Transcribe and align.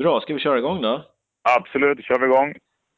Bra, 0.00 0.20
ska 0.20 0.34
vi 0.34 0.40
köra 0.40 0.58
igång 0.58 0.82
då? 0.82 1.02
Absolut, 1.58 2.04
kör 2.04 2.18
vi 2.18 2.26
igång. 2.26 2.54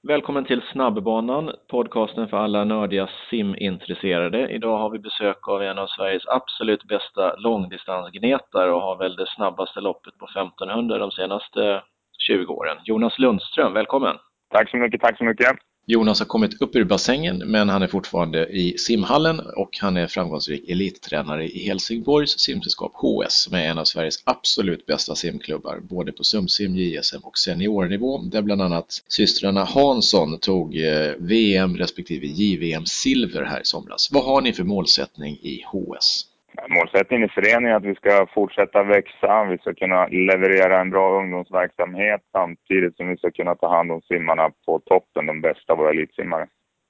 Välkommen 0.08 0.44
till 0.44 0.62
Snabbbanan, 0.72 1.52
podcasten 1.70 2.28
för 2.28 2.36
alla 2.36 2.64
nördiga 2.64 3.08
simintresserade. 3.30 4.48
Idag 4.48 4.78
har 4.78 4.90
vi 4.90 4.98
besök 4.98 5.48
av 5.48 5.62
en 5.62 5.78
av 5.78 5.86
Sveriges 5.86 6.26
absolut 6.26 6.84
bästa 6.84 7.36
långdistansgnetare 7.36 8.72
och 8.72 8.80
har 8.80 8.96
väl 8.98 9.16
det 9.16 9.26
snabbaste 9.26 9.80
loppet 9.80 10.18
på 10.18 10.26
1500 10.26 10.98
de 10.98 11.10
senaste 11.10 11.82
20 12.26 12.52
åren. 12.52 12.78
Jonas 12.84 13.18
Lundström, 13.18 13.72
välkommen! 13.72 14.16
Tack 14.50 14.70
så 14.70 14.76
mycket, 14.76 15.00
tack 15.00 15.18
så 15.18 15.24
mycket! 15.24 15.56
Jonas 15.86 16.18
har 16.18 16.26
kommit 16.26 16.62
upp 16.62 16.76
ur 16.76 16.84
bassängen, 16.84 17.42
men 17.46 17.68
han 17.68 17.82
är 17.82 17.86
fortfarande 17.86 18.46
i 18.46 18.78
simhallen 18.78 19.40
och 19.40 19.78
han 19.80 19.96
är 19.96 20.06
framgångsrik 20.06 20.68
elittränare 20.68 21.48
i 21.48 21.66
Helsingborgs 21.66 22.38
simsällskap 22.38 22.92
HS 22.94 23.42
som 23.42 23.54
är 23.54 23.64
en 23.64 23.78
av 23.78 23.84
Sveriges 23.84 24.22
absolut 24.24 24.86
bästa 24.86 25.14
simklubbar, 25.14 25.80
både 25.80 26.12
på 26.12 26.24
SumSim, 26.24 26.76
JSM 26.76 27.20
och 27.22 27.38
seniornivå, 27.38 28.18
där 28.18 28.42
bland 28.42 28.62
annat 28.62 29.02
systrarna 29.08 29.64
Hansson 29.64 30.38
tog 30.38 30.76
eh, 30.76 31.12
VM 31.18 31.76
respektive 31.76 32.26
JVM 32.26 32.86
silver 32.86 33.44
här 33.44 33.60
i 33.60 33.64
somras. 33.64 34.08
Vad 34.12 34.24
har 34.24 34.40
ni 34.40 34.52
för 34.52 34.64
målsättning 34.64 35.38
i 35.42 35.64
HS? 35.72 36.31
Målsättningen 36.68 37.28
i 37.28 37.32
föreningen 37.32 37.72
är 37.72 37.76
att 37.76 37.84
vi 37.84 37.94
ska 37.94 38.26
fortsätta 38.34 38.82
växa, 38.82 39.44
vi 39.44 39.58
ska 39.58 39.74
kunna 39.74 40.06
leverera 40.06 40.80
en 40.80 40.90
bra 40.90 41.20
ungdomsverksamhet 41.20 42.20
samtidigt 42.32 42.96
som 42.96 43.08
vi 43.08 43.16
ska 43.16 43.30
kunna 43.30 43.54
ta 43.54 43.68
hand 43.76 43.92
om 43.92 44.00
simmarna 44.02 44.50
på 44.66 44.78
toppen, 44.78 45.26
de 45.26 45.40
bästa 45.40 45.74
våra 45.74 45.90
elitsimmare. 45.90 46.46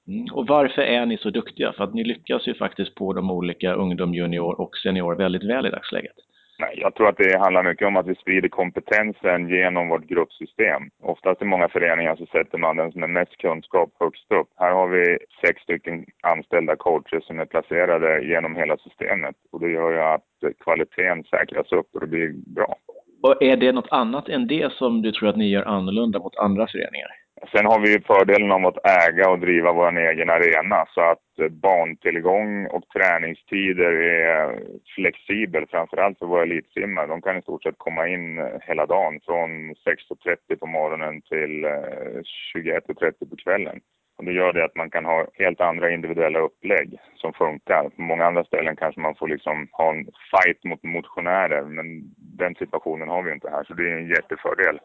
Mm. 0.07 0.25
Och 0.33 0.47
varför 0.47 0.81
är 0.81 1.05
ni 1.05 1.17
så 1.17 1.29
duktiga? 1.29 1.73
För 1.73 1.83
att 1.83 1.93
ni 1.93 2.03
lyckas 2.03 2.47
ju 2.47 2.53
faktiskt 2.53 2.95
på 2.95 3.13
de 3.13 3.31
olika 3.31 3.73
ungdom, 3.73 4.13
junior 4.13 4.61
och 4.61 4.77
senior 4.77 5.15
väldigt 5.15 5.43
väl 5.43 5.65
i 5.65 5.69
dagsläget. 5.69 6.15
Nej, 6.63 6.79
jag 6.81 6.95
tror 6.95 7.07
att 7.09 7.17
det 7.17 7.39
handlar 7.39 7.63
mycket 7.63 7.87
om 7.87 7.97
att 7.97 8.07
vi 8.07 8.15
sprider 8.15 8.49
kompetensen 8.49 9.49
genom 9.49 9.89
vårt 9.89 10.05
gruppsystem. 10.05 10.81
Oftast 11.01 11.41
i 11.41 11.45
många 11.45 11.69
föreningar 11.69 12.15
så 12.15 12.25
sätter 12.25 12.57
man 12.57 12.77
den 12.77 12.91
som 12.91 13.01
har 13.01 13.09
mest 13.09 13.37
kunskap 13.37 13.89
högst 13.99 14.31
upp. 14.31 14.49
Här 14.55 14.71
har 14.71 14.87
vi 14.87 15.17
sex 15.41 15.61
stycken 15.61 16.05
anställda 16.21 16.75
coacher 16.75 17.19
som 17.19 17.39
är 17.39 17.45
placerade 17.45 18.21
genom 18.21 18.55
hela 18.55 18.77
systemet 18.77 19.35
och 19.51 19.59
det 19.59 19.69
gör 19.69 19.91
ju 19.91 19.99
att 19.99 20.55
kvaliteten 20.63 21.23
säkras 21.23 21.71
upp 21.71 21.89
och 21.93 21.99
det 21.99 22.07
blir 22.07 22.33
bra. 22.55 22.75
Och 23.23 23.43
är 23.43 23.57
det 23.57 23.71
något 23.71 23.91
annat 23.91 24.29
än 24.29 24.47
det 24.47 24.73
som 24.73 25.01
du 25.01 25.11
tror 25.11 25.29
att 25.29 25.37
ni 25.37 25.49
gör 25.49 25.63
annorlunda 25.63 26.19
mot 26.19 26.35
andra 26.35 26.67
föreningar? 26.67 27.22
Sen 27.51 27.65
har 27.65 27.79
vi 27.79 27.99
fördelen 27.99 28.51
om 28.51 28.65
att 28.65 28.85
äga 28.85 29.29
och 29.29 29.39
driva 29.39 29.73
vår 29.73 29.97
egen 29.97 30.29
arena 30.29 30.85
så 30.89 31.01
att 31.01 31.39
eh, 31.39 31.49
bantillgång 31.49 32.67
och 32.67 32.87
träningstider 32.89 33.91
är 33.91 34.59
flexibel, 34.95 35.65
framförallt 35.69 36.19
för 36.19 36.25
våra 36.25 36.43
elitsimmare. 36.43 37.07
De 37.07 37.21
kan 37.21 37.37
i 37.37 37.41
stort 37.41 37.63
sett 37.63 37.77
komma 37.77 38.07
in 38.07 38.37
eh, 38.39 38.45
hela 38.61 38.85
dagen 38.85 39.19
från 39.25 39.49
6.30 39.73 40.59
på 40.59 40.67
morgonen 40.67 41.21
till 41.21 41.63
eh, 41.63 42.21
21.30 42.55 43.29
på 43.29 43.35
kvällen. 43.35 43.79
Och 44.17 44.25
det 44.25 44.31
gör 44.31 44.53
det 44.53 44.65
att 44.65 44.75
man 44.75 44.89
kan 44.89 45.05
ha 45.05 45.27
helt 45.33 45.61
andra 45.61 45.91
individuella 45.91 46.39
upplägg 46.39 46.99
som 47.15 47.33
funkar. 47.33 47.89
På 47.89 48.01
många 48.01 48.25
andra 48.25 48.43
ställen 48.43 48.75
kanske 48.75 49.01
man 49.01 49.15
får 49.15 49.27
liksom 49.27 49.67
ha 49.71 49.89
en 49.89 50.05
fight 50.05 50.63
mot 50.63 50.83
motionärer, 50.83 51.61
men 51.61 51.87
den 52.17 52.55
situationen 52.55 53.09
har 53.09 53.21
vi 53.23 53.31
inte 53.31 53.49
här, 53.49 53.63
så 53.63 53.73
det 53.73 53.91
är 53.91 53.97
en 53.97 54.07
jättefördel. 54.07 54.79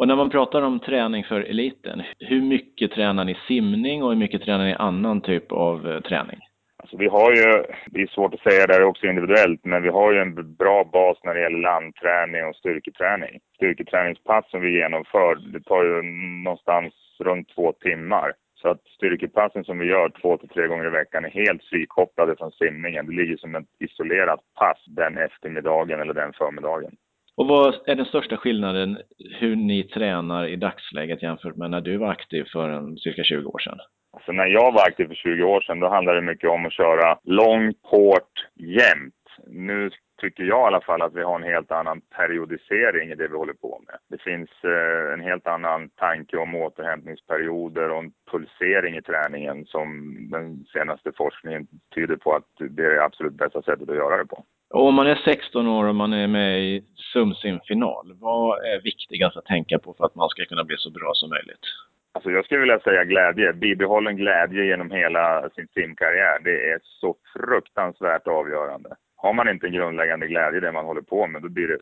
Och 0.00 0.08
när 0.08 0.16
man 0.16 0.30
pratar 0.30 0.62
om 0.62 0.80
träning 0.80 1.24
för 1.24 1.40
eliten, 1.40 2.02
hur 2.18 2.42
mycket 2.42 2.92
tränar 2.92 3.24
ni 3.24 3.36
simning 3.48 4.02
och 4.02 4.08
hur 4.08 4.16
mycket 4.16 4.42
tränar 4.42 4.64
ni 4.64 4.74
annan 4.74 5.20
typ 5.20 5.52
av 5.52 5.88
eh, 5.88 6.00
träning? 6.00 6.40
Alltså 6.76 6.96
vi 6.96 7.06
har 7.06 7.30
ju, 7.32 7.64
det 7.86 8.02
är 8.02 8.06
svårt 8.06 8.34
att 8.34 8.40
säga 8.40 8.66
det 8.66 8.74
här 8.74 8.84
också 8.84 9.06
individuellt, 9.06 9.64
men 9.64 9.82
vi 9.82 9.88
har 9.88 10.12
ju 10.12 10.18
en 10.18 10.56
bra 10.56 10.84
bas 10.84 11.18
när 11.24 11.34
det 11.34 11.40
gäller 11.40 11.58
landträning 11.58 12.44
och 12.44 12.56
styrketräning. 12.56 13.40
Styrketräningspass 13.56 14.50
som 14.50 14.60
vi 14.60 14.70
genomför, 14.78 15.34
det 15.34 15.60
tar 15.60 15.84
ju 15.84 16.02
någonstans 16.44 16.94
runt 17.18 17.54
två 17.54 17.72
timmar. 17.72 18.32
Så 18.62 18.68
att 18.68 18.82
styrkepassen 18.86 19.64
som 19.64 19.78
vi 19.78 19.86
gör 19.86 20.08
två 20.20 20.36
till 20.36 20.48
tre 20.48 20.66
gånger 20.66 20.86
i 20.86 20.90
veckan 20.90 21.24
är 21.24 21.30
helt 21.30 21.64
frikopplade 21.64 22.36
från 22.36 22.52
simningen. 22.52 23.06
Det 23.06 23.12
ligger 23.12 23.36
som 23.36 23.54
ett 23.54 23.68
isolerat 23.80 24.40
pass 24.58 24.84
den 24.86 25.18
eftermiddagen 25.18 26.00
eller 26.00 26.14
den 26.14 26.32
förmiddagen. 26.32 26.92
Och 27.40 27.48
vad 27.48 27.74
är 27.86 27.94
den 27.94 28.06
största 28.06 28.36
skillnaden 28.36 28.98
hur 29.40 29.56
ni 29.56 29.82
tränar 29.82 30.46
i 30.46 30.56
dagsläget 30.56 31.22
jämfört 31.22 31.56
med 31.56 31.70
när 31.70 31.80
du 31.80 31.96
var 31.96 32.10
aktiv 32.10 32.44
för 32.52 32.68
en, 32.68 32.96
cirka 32.96 33.22
20 33.22 33.48
år 33.48 33.58
sedan? 33.58 33.78
Alltså 34.12 34.32
när 34.32 34.46
jag 34.46 34.72
var 34.72 34.82
aktiv 34.82 35.06
för 35.06 35.14
20 35.14 35.42
år 35.42 35.60
sedan, 35.60 35.80
då 35.80 35.88
handlade 35.88 36.20
det 36.20 36.26
mycket 36.26 36.50
om 36.50 36.66
att 36.66 36.72
köra 36.72 37.18
långt, 37.22 37.78
hårt, 37.82 38.46
jämnt. 38.54 39.14
Nu 39.46 39.90
tycker 40.20 40.44
jag 40.44 40.60
i 40.60 40.66
alla 40.66 40.80
fall 40.80 41.02
att 41.02 41.14
vi 41.14 41.22
har 41.22 41.36
en 41.36 41.52
helt 41.52 41.72
annan 41.72 42.00
periodisering 42.00 43.10
i 43.10 43.14
det 43.14 43.28
vi 43.28 43.36
håller 43.36 43.52
på 43.52 43.82
med. 43.86 43.96
Det 44.10 44.22
finns 44.22 44.50
eh, 44.64 45.12
en 45.14 45.20
helt 45.20 45.46
annan 45.46 45.88
tanke 45.88 46.36
om 46.36 46.54
återhämtningsperioder 46.54 47.90
och 47.90 47.98
en 47.98 48.12
pulsering 48.30 48.96
i 48.96 49.02
träningen 49.02 49.66
som 49.66 49.88
den 50.30 50.64
senaste 50.72 51.12
forskningen 51.16 51.66
tyder 51.94 52.16
på 52.16 52.32
att 52.32 52.48
det 52.58 52.84
är 52.84 52.94
det 52.94 53.04
absolut 53.04 53.32
bästa 53.32 53.62
sättet 53.62 53.90
att 53.90 53.96
göra 53.96 54.16
det 54.16 54.26
på. 54.26 54.44
Om 54.74 54.94
man 54.94 55.06
är 55.06 55.14
16 55.14 55.66
år 55.66 55.84
och 55.84 55.94
man 55.94 56.12
är 56.12 56.26
med 56.26 56.60
i 56.60 56.84
SumSim-final, 57.12 58.12
vad 58.20 58.64
är 58.64 58.80
viktigast 58.82 59.36
att 59.36 59.44
tänka 59.44 59.78
på 59.78 59.94
för 59.94 60.04
att 60.04 60.14
man 60.14 60.28
ska 60.28 60.44
kunna 60.44 60.64
bli 60.64 60.76
så 60.76 60.90
bra 60.90 61.10
som 61.14 61.30
möjligt? 61.30 61.64
Alltså 62.12 62.30
jag 62.30 62.44
skulle 62.44 62.60
vilja 62.60 62.80
säga 62.80 63.04
glädje. 63.04 63.52
Bibehållen 63.52 64.16
glädje 64.16 64.64
genom 64.64 64.90
hela 64.90 65.50
sin 65.54 65.68
simkarriär. 65.74 66.38
Det 66.44 66.70
är 66.70 66.78
så 66.82 67.16
fruktansvärt 67.32 68.26
avgörande. 68.26 68.96
Har 69.16 69.32
man 69.32 69.48
inte 69.48 69.66
en 69.66 69.72
grundläggande 69.72 70.26
glädje 70.26 70.58
i 70.58 70.60
det 70.60 70.72
man 70.72 70.84
håller 70.84 71.00
på 71.02 71.26
med, 71.26 71.42
då 71.42 71.48
blir 71.48 71.68
det 71.68 71.78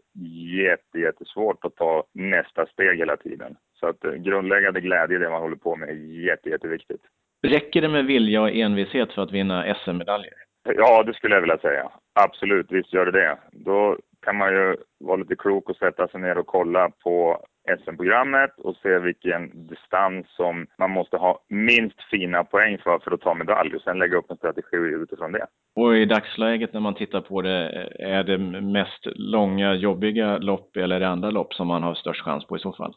jätte, 0.62 0.98
jättesvårt 0.98 1.64
att 1.64 1.76
ta 1.76 2.04
nästa 2.14 2.66
steg 2.66 2.98
hela 2.98 3.16
tiden. 3.16 3.56
Så 3.80 3.86
att 3.86 4.04
eh, 4.04 4.12
grundläggande 4.12 4.80
glädje 4.80 5.16
i 5.16 5.20
det 5.20 5.30
man 5.30 5.42
håller 5.42 5.56
på 5.56 5.76
med 5.76 5.88
är 5.88 6.24
jätte, 6.26 6.48
jätteviktigt. 6.48 7.02
Räcker 7.42 7.82
det 7.82 7.88
med 7.88 8.04
vilja 8.04 8.42
och 8.42 8.50
envishet 8.50 9.12
för 9.12 9.22
att 9.22 9.32
vinna 9.32 9.74
SM-medaljer? 9.74 10.34
Ja, 10.64 11.02
det 11.02 11.14
skulle 11.14 11.34
jag 11.34 11.40
vilja 11.40 11.58
säga. 11.58 11.90
Absolut, 12.24 12.66
visst 12.70 12.92
gör 12.92 13.06
det 13.06 13.12
det. 13.12 13.38
Då 13.52 13.96
kan 14.22 14.36
man 14.36 14.52
ju 14.52 14.76
vara 15.00 15.16
lite 15.16 15.36
klok 15.36 15.70
och 15.70 15.76
sätta 15.76 16.08
sig 16.08 16.20
ner 16.20 16.38
och 16.38 16.46
kolla 16.46 16.90
på 17.04 17.42
SM-programmet 17.78 18.50
och 18.58 18.76
se 18.76 18.98
vilken 18.98 19.68
distans 19.68 20.26
som 20.28 20.66
man 20.78 20.90
måste 20.90 21.16
ha 21.16 21.38
minst 21.48 22.02
fina 22.10 22.44
poäng 22.44 22.78
för 22.78 22.98
för 22.98 23.10
att 23.10 23.20
ta 23.20 23.34
medalj 23.34 23.74
och 23.74 23.82
sen 23.82 23.98
lägga 23.98 24.16
upp 24.16 24.30
en 24.30 24.36
strategi 24.36 24.76
utifrån 24.76 25.32
det. 25.32 25.46
Och 25.76 25.96
i 25.96 26.04
dagsläget 26.04 26.72
när 26.72 26.80
man 26.80 26.94
tittar 26.94 27.20
på 27.20 27.42
det, 27.42 27.88
är 27.98 28.24
det 28.24 28.38
mest 28.62 29.06
långa, 29.06 29.74
jobbiga 29.74 30.38
lopp 30.38 30.76
eller 30.76 30.96
är 30.96 31.00
det 31.00 31.08
andra 31.08 31.30
lopp 31.30 31.54
som 31.54 31.66
man 31.66 31.82
har 31.82 31.94
störst 31.94 32.24
chans 32.24 32.46
på 32.46 32.56
i 32.56 32.60
så 32.60 32.72
fall? 32.72 32.94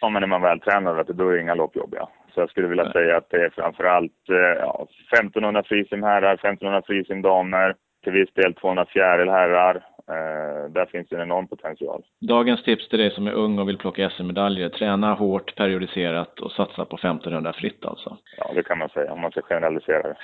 Ja, 0.00 0.08
men 0.08 0.22
är 0.22 0.26
man 0.26 0.42
vältränad, 0.42 1.16
då 1.16 1.28
är 1.28 1.38
inga 1.38 1.54
lopp 1.54 1.76
jobbiga. 1.76 2.08
Så 2.34 2.40
jag 2.40 2.50
skulle 2.50 2.68
vilja 2.68 2.84
Nej. 2.84 2.92
säga 2.92 3.16
att 3.16 3.30
det 3.30 3.44
är 3.44 3.50
framförallt 3.50 4.12
ja, 4.58 4.86
1500 5.12 5.62
frisim 5.62 6.02
herrar, 6.02 6.34
1500 6.34 6.82
frisim 6.86 7.22
damer, 7.22 7.74
till 8.02 8.12
viss 8.12 8.32
del 8.34 8.54
200 8.54 8.86
fjäril 8.86 9.28
herrar. 9.28 9.76
Eh, 10.08 10.70
där 10.70 10.86
finns 10.86 11.08
det 11.08 11.16
en 11.16 11.22
enorm 11.22 11.48
potential. 11.48 12.02
Dagens 12.20 12.62
tips 12.62 12.88
till 12.88 12.98
dig 12.98 13.10
som 13.10 13.26
är 13.26 13.32
ung 13.32 13.58
och 13.58 13.68
vill 13.68 13.78
plocka 13.78 14.10
SM-medaljer, 14.10 14.68
träna 14.68 15.14
hårt, 15.14 15.56
periodiserat 15.56 16.40
och 16.40 16.52
satsa 16.52 16.84
på 16.84 16.96
1500 16.96 17.52
fritt 17.52 17.84
alltså. 17.84 18.16
Ja, 18.38 18.50
det 18.54 18.62
kan 18.62 18.78
man 18.78 18.88
säga 18.88 19.12
om 19.12 19.20
man 19.20 19.30
ska 19.30 19.42
generalisera 19.42 20.02
det. 20.02 20.16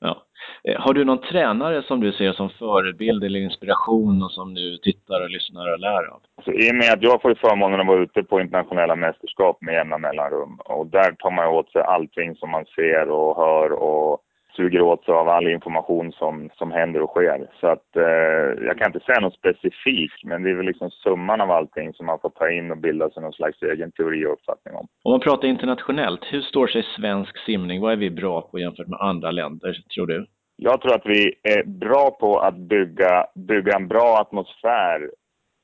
Ja. 0.00 0.22
Eh, 0.64 0.80
har 0.80 0.94
du 0.94 1.04
någon 1.04 1.20
tränare 1.20 1.82
som 1.82 2.00
du 2.00 2.12
ser 2.12 2.32
som 2.32 2.50
förebild 2.50 3.24
eller 3.24 3.40
inspiration 3.40 4.22
och 4.22 4.30
som 4.30 4.54
du 4.54 4.78
tittar 4.78 5.22
och 5.22 5.30
lyssnar 5.30 5.72
och 5.72 5.78
lär 5.78 6.04
av? 6.12 6.20
Alltså, 6.36 6.52
I 6.52 6.70
och 6.70 6.74
med 6.74 6.92
att 6.92 7.02
jag 7.02 7.22
får 7.22 7.34
förmånen 7.34 7.80
att 7.80 7.86
vara 7.86 8.02
ute 8.02 8.22
på 8.22 8.40
internationella 8.40 8.96
mästerskap 8.96 9.58
med 9.60 9.74
jämna 9.74 9.98
mellanrum 9.98 10.58
och 10.64 10.86
där 10.86 11.12
tar 11.12 11.30
man 11.30 11.46
åt 11.46 11.70
sig 11.70 11.82
allting 11.82 12.36
som 12.36 12.50
man 12.50 12.64
ser 12.64 13.10
och 13.10 13.36
hör 13.36 13.72
och 13.72 14.20
suger 14.56 14.80
åt 14.80 15.04
sig 15.04 15.14
av 15.14 15.28
all 15.28 15.48
information 15.48 16.12
som, 16.12 16.50
som 16.54 16.72
händer 16.72 17.02
och 17.02 17.10
sker. 17.10 17.50
Så 17.60 17.66
att 17.66 17.96
eh, 17.96 18.64
jag 18.66 18.78
kan 18.78 18.86
inte 18.86 19.06
säga 19.06 19.20
något 19.20 19.34
specifikt, 19.34 20.24
men 20.24 20.42
det 20.42 20.50
är 20.50 20.54
väl 20.54 20.66
liksom 20.66 20.90
summan 20.90 21.40
av 21.40 21.50
allting 21.50 21.94
som 21.94 22.06
man 22.06 22.18
får 22.18 22.30
ta 22.30 22.50
in 22.50 22.70
och 22.70 22.78
bilda 22.78 23.10
sig 23.10 23.22
någon 23.22 23.32
slags 23.32 23.62
egen 23.62 23.92
teori 23.92 24.26
och 24.26 24.32
uppfattning 24.32 24.74
om. 24.74 24.86
Om 25.02 25.10
man 25.10 25.20
pratar 25.20 25.48
internationellt, 25.48 26.20
hur 26.24 26.40
står 26.40 26.66
sig 26.66 26.82
svensk 26.96 27.38
simning? 27.38 27.80
Vad 27.80 27.92
är 27.92 27.96
vi 27.96 28.10
bra 28.10 28.40
på 28.40 28.58
jämfört 28.58 28.88
med 28.88 29.00
andra 29.00 29.30
länder, 29.30 29.76
tror 29.94 30.06
du? 30.06 30.26
Jag 30.56 30.80
tror 30.80 30.94
att 30.94 31.06
vi 31.06 31.34
är 31.42 31.64
bra 31.64 32.10
på 32.20 32.38
att 32.38 32.56
bygga, 32.56 33.26
bygga 33.34 33.76
en 33.76 33.88
bra 33.88 34.18
atmosfär 34.20 35.10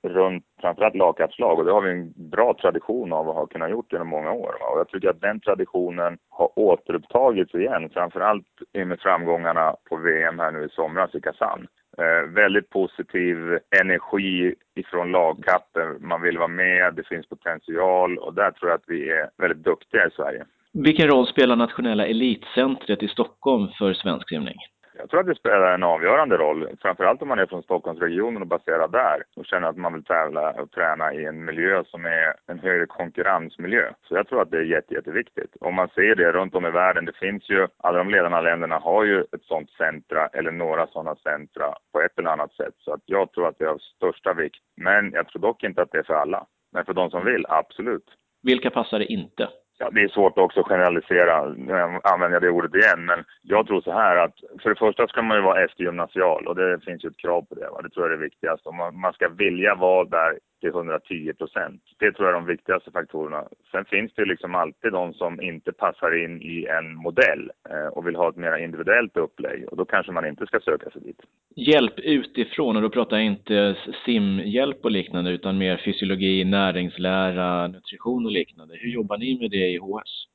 runt 0.03 0.45
framförallt 0.61 0.95
lagkapslag 0.95 1.59
och 1.59 1.65
det 1.65 1.73
har 1.73 1.81
vi 1.81 1.91
en 1.91 2.13
bra 2.17 2.55
tradition 2.55 3.13
av 3.13 3.29
att 3.29 3.35
ha 3.35 3.47
kunnat 3.47 3.71
gjort 3.71 3.93
genom 3.93 4.09
många 4.09 4.33
år. 4.33 4.55
Och 4.73 4.79
jag 4.79 4.89
tycker 4.89 5.09
att 5.09 5.21
den 5.21 5.41
traditionen 5.41 6.19
har 6.29 6.59
återupptagits 6.59 7.55
igen, 7.55 7.91
framförallt 7.91 8.47
med 8.75 9.01
framgångarna 9.01 9.77
på 9.89 9.97
VM 9.97 10.39
här 10.39 10.53
nu 10.53 10.65
i 10.65 10.69
somras 10.69 11.15
i 11.15 11.21
Kazan. 11.21 11.67
Eh, 11.99 12.31
väldigt 12.31 12.71
positiv 12.71 13.59
energi 13.81 14.55
ifrån 14.75 15.13
lagkappen. 15.13 15.97
Man 16.01 16.23
vill 16.23 16.39
vara 16.39 16.49
med, 16.49 16.95
det 16.95 17.07
finns 17.07 17.29
potential 17.29 18.19
och 18.19 18.35
där 18.35 18.51
tror 18.51 18.71
jag 18.71 18.77
att 18.77 18.89
vi 18.89 19.11
är 19.11 19.31
väldigt 19.37 19.65
duktiga 19.65 20.07
i 20.07 20.11
Sverige. 20.11 20.45
Vilken 20.73 21.09
roll 21.09 21.27
spelar 21.27 21.57
nationella 21.57 22.07
elitcentret 22.07 23.03
i 23.03 23.09
Stockholm 23.09 23.69
för 23.79 23.93
svensk 23.93 24.29
simning? 24.29 24.57
Jag 25.01 25.11
tror 25.11 25.21
att 25.21 25.27
det 25.27 25.35
spelar 25.35 25.75
en 25.75 25.83
avgörande 25.83 26.37
roll, 26.37 26.69
framförallt 26.83 27.23
om 27.23 27.29
man 27.29 27.39
är 27.39 27.47
från 27.47 27.63
Stockholmsregionen 27.63 28.43
och 28.43 28.49
baserad 28.49 28.93
där 28.93 29.23
och 29.37 29.47
känner 29.47 29.69
att 29.69 29.77
man 29.77 29.93
vill 29.93 30.05
tävla 30.05 30.51
och 30.51 30.71
träna 30.71 31.15
i 31.15 31.25
en 31.25 31.45
miljö 31.45 31.85
som 31.85 32.05
är 32.05 32.35
en 32.47 32.59
högre 32.59 32.87
konkurrensmiljö. 32.87 33.93
Så 34.09 34.15
jag 34.15 34.29
tror 34.29 34.43
att 34.43 34.51
det 34.51 34.57
är 34.57 34.63
jätte, 34.63 34.95
jätteviktigt. 34.95 35.57
Om 35.61 35.75
man 35.75 35.89
ser 35.89 36.15
det 36.15 36.33
runt 36.33 36.55
om 36.55 36.67
i 36.67 36.71
världen, 36.71 37.05
det 37.05 37.17
finns 37.17 37.51
ju, 37.51 37.69
alla 37.77 37.99
de 37.99 38.11
ledande 38.11 38.41
länderna 38.41 38.79
har 38.79 39.05
ju 39.05 39.21
ett 39.21 39.43
sånt 39.43 39.71
centra 39.71 40.27
eller 40.27 40.51
några 40.53 40.87
sådana 40.87 41.17
centra 41.17 41.75
på 41.93 42.01
ett 42.01 42.19
eller 42.19 42.31
annat 42.31 42.53
sätt. 42.53 42.75
Så 42.79 42.93
att 42.93 43.03
jag 43.05 43.33
tror 43.33 43.49
att 43.49 43.59
det 43.59 43.65
är 43.65 43.69
av 43.69 43.79
största 43.79 44.35
vikt. 44.35 44.65
Men 44.77 45.13
jag 45.13 45.29
tror 45.29 45.43
dock 45.43 45.65
inte 45.65 45.83
att 45.83 45.93
det 45.93 45.99
är 45.99 46.03
för 46.03 46.15
alla. 46.15 46.47
Men 46.73 46.85
för 46.85 46.95
de 46.95 47.11
som 47.11 47.25
vill, 47.25 47.47
absolut. 47.49 48.05
Vilka 48.43 48.71
passar 48.71 48.99
det 48.99 49.13
inte? 49.13 49.49
Ja, 49.83 49.91
det 49.91 50.01
är 50.01 50.09
svårt 50.09 50.39
också 50.39 50.61
att 50.61 50.69
generalisera, 50.69 51.49
nu 51.49 51.73
använder 52.03 52.37
jag 52.37 52.43
det 52.43 52.51
ordet 52.51 52.75
igen, 52.75 53.05
men 53.05 53.25
jag 53.43 53.67
tror 53.67 53.81
så 53.81 53.93
här 53.93 54.17
att 54.17 54.35
för 54.63 54.69
det 54.71 54.79
första 54.79 55.07
ska 55.07 55.23
man 55.23 55.37
ju 55.37 55.43
vara 55.43 55.65
eftergymnasial 55.65 56.47
och 56.47 56.57
det 56.57 56.81
finns 56.85 57.05
ju 57.05 57.09
ett 57.09 57.17
krav 57.17 57.43
på 57.43 57.55
det. 57.55 57.69
Va? 57.71 57.83
Det 57.83 57.91
tror 57.91 58.07
jag 58.07 58.13
är 58.13 58.17
det 58.17 58.25
viktigaste. 58.25 58.71
Man, 58.71 59.01
man 59.01 59.13
ska 59.13 59.29
vilja 59.29 59.75
vara 59.75 60.05
där 60.05 60.39
till 60.61 60.69
110 60.69 61.33
procent. 61.33 61.83
Det 61.99 62.13
tror 62.13 62.29
jag 62.29 62.37
är 62.37 62.41
de 62.41 62.47
viktigaste 62.47 62.91
faktorerna. 62.91 63.45
Sen 63.71 63.85
finns 63.85 64.13
det 64.15 64.25
liksom 64.25 64.55
alltid 64.55 64.93
de 64.93 65.15
som 65.15 65.41
inte 65.41 65.73
passar 65.73 66.25
in 66.25 66.43
i 66.43 66.67
en 66.67 66.95
modell 66.95 67.51
eh, 67.71 67.87
och 67.87 68.07
vill 68.07 68.17
ha 68.17 68.29
ett 68.29 68.37
mer 68.37 68.57
individuellt 68.57 69.17
upplägg 69.17 69.69
och 69.69 69.77
då 69.77 69.85
kanske 69.85 70.13
man 70.13 70.27
inte 70.27 70.47
ska 70.47 70.61
söka 70.61 70.91
sig 70.91 71.03
dit. 71.03 71.21
Hjälp 71.57 71.99
utifrån, 71.99 72.77
och 72.77 72.83
då 72.83 72.91
pratar 72.91 73.17
jag 73.17 73.27
inte 73.27 73.77
simhjälp 74.05 74.85
och 74.85 74.91
liknande 74.91 75.31
utan 75.31 75.59
mer 75.59 75.77
fysiologi, 75.85 76.45
näringslära, 76.45 77.67
nutrition 77.67 78.27
och 78.27 78.33
liknande. 78.33 78.75
Hur 78.77 78.91
jobbar 78.91 79.19
ni 79.19 79.39
med 79.39 79.51
det 79.51 79.69
i 79.69 79.79
HS? 79.79 80.27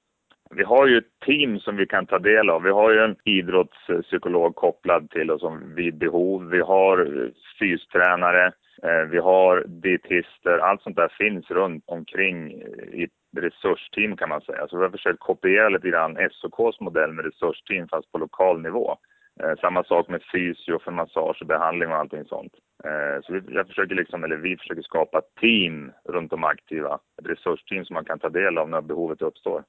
Vi 0.56 0.64
har 0.64 0.88
ju 0.88 0.98
ett 0.98 1.20
team 1.26 1.60
som 1.60 1.76
vi 1.76 1.86
kan 1.86 2.06
ta 2.06 2.20
del 2.20 2.50
av. 2.50 2.62
Vi 2.64 2.70
har 2.70 2.92
ju 2.92 3.00
en 3.00 3.16
idrottspsykolog 3.24 4.56
kopplad 4.56 5.10
till 5.10 5.32
oss 5.32 5.44
vid 5.76 5.98
behov. 5.98 6.50
Vi 6.50 6.60
har 6.60 7.30
fystränare 7.60 8.46
eh, 8.84 9.10
vi 9.10 9.18
har 9.18 9.64
dietister, 9.68 10.58
allt 10.58 10.82
sånt 10.82 10.96
där 10.96 11.12
finns 11.18 11.52
runt 11.52 11.84
omkring 11.88 12.52
eh, 12.52 13.00
i 13.00 13.04
ett 13.04 13.42
resursteam 13.42 14.18
kan 14.18 14.30
man 14.30 14.42
säga. 14.42 14.68
Så 14.68 14.78
vi 14.78 14.84
har 14.84 14.92
försökt 14.92 15.20
kopiera 15.20 15.70
lite 15.70 15.90
grann 15.90 16.18
SOKs 16.32 16.80
modell 16.80 17.12
med 17.12 17.26
resursteam 17.26 17.88
fast 17.88 18.12
på 18.12 18.18
lokal 18.18 18.62
nivå. 18.62 18.98
Eh, 19.44 19.56
samma 19.62 19.84
sak 19.84 20.10
med 20.10 20.22
fysio 20.32 20.80
för 20.80 20.92
massage 20.92 21.38
och 21.42 21.48
behandling 21.48 21.90
och 21.90 21.96
allting 21.96 22.26
sånt. 22.26 22.54
Eh, 22.84 23.22
så 23.24 23.34
vi, 23.34 23.42
jag 23.48 23.68
försöker 23.68 23.96
liksom, 23.96 24.24
eller 24.24 24.38
vi 24.38 24.58
försöker 24.58 24.82
skapa 24.82 25.22
team 25.42 25.92
runt 26.10 26.32
de 26.32 26.44
aktiva. 26.44 27.00
Ett 27.22 27.30
resursteam 27.30 27.86
som 27.86 27.94
man 27.94 28.06
kan 28.06 28.20
ta 28.20 28.30
del 28.30 28.58
av 28.58 28.70
när 28.70 28.82
behovet 28.82 29.22
uppstår. 29.22 29.64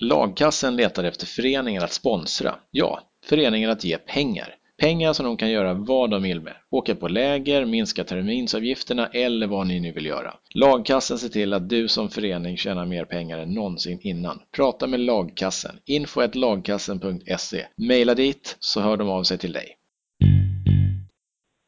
Lagkassen 0.00 0.76
letar 0.76 1.04
efter 1.04 1.26
föreningar 1.26 1.84
att 1.84 1.92
sponsra. 1.92 2.54
Ja, 2.70 3.00
föreningar 3.24 3.70
att 3.70 3.84
ge 3.84 3.98
pengar. 3.98 4.54
Pengar 4.78 5.12
som 5.12 5.26
de 5.26 5.36
kan 5.36 5.50
göra 5.50 5.74
vad 5.74 6.10
de 6.10 6.22
vill 6.22 6.40
med. 6.40 6.56
Åka 6.70 6.94
på 6.94 7.08
läger, 7.08 7.64
minska 7.64 8.04
terminsavgifterna 8.04 9.06
eller 9.06 9.46
vad 9.46 9.66
ni 9.66 9.80
nu 9.80 9.92
vill 9.92 10.06
göra. 10.06 10.34
Lagkassen 10.54 11.18
ser 11.18 11.28
till 11.28 11.52
att 11.52 11.68
du 11.68 11.88
som 11.88 12.08
förening 12.08 12.56
tjänar 12.56 12.86
mer 12.86 13.04
pengar 13.04 13.38
än 13.38 13.54
någonsin 13.54 13.98
innan. 14.02 14.40
Prata 14.56 14.86
med 14.86 15.00
Lagkassen. 15.00 15.76
info.lagkassen.se 15.86 17.66
Maila 17.76 18.14
dit 18.14 18.56
så 18.60 18.80
hör 18.80 18.96
de 18.96 19.08
av 19.08 19.22
sig 19.22 19.38
till 19.38 19.52
dig. 19.52 19.66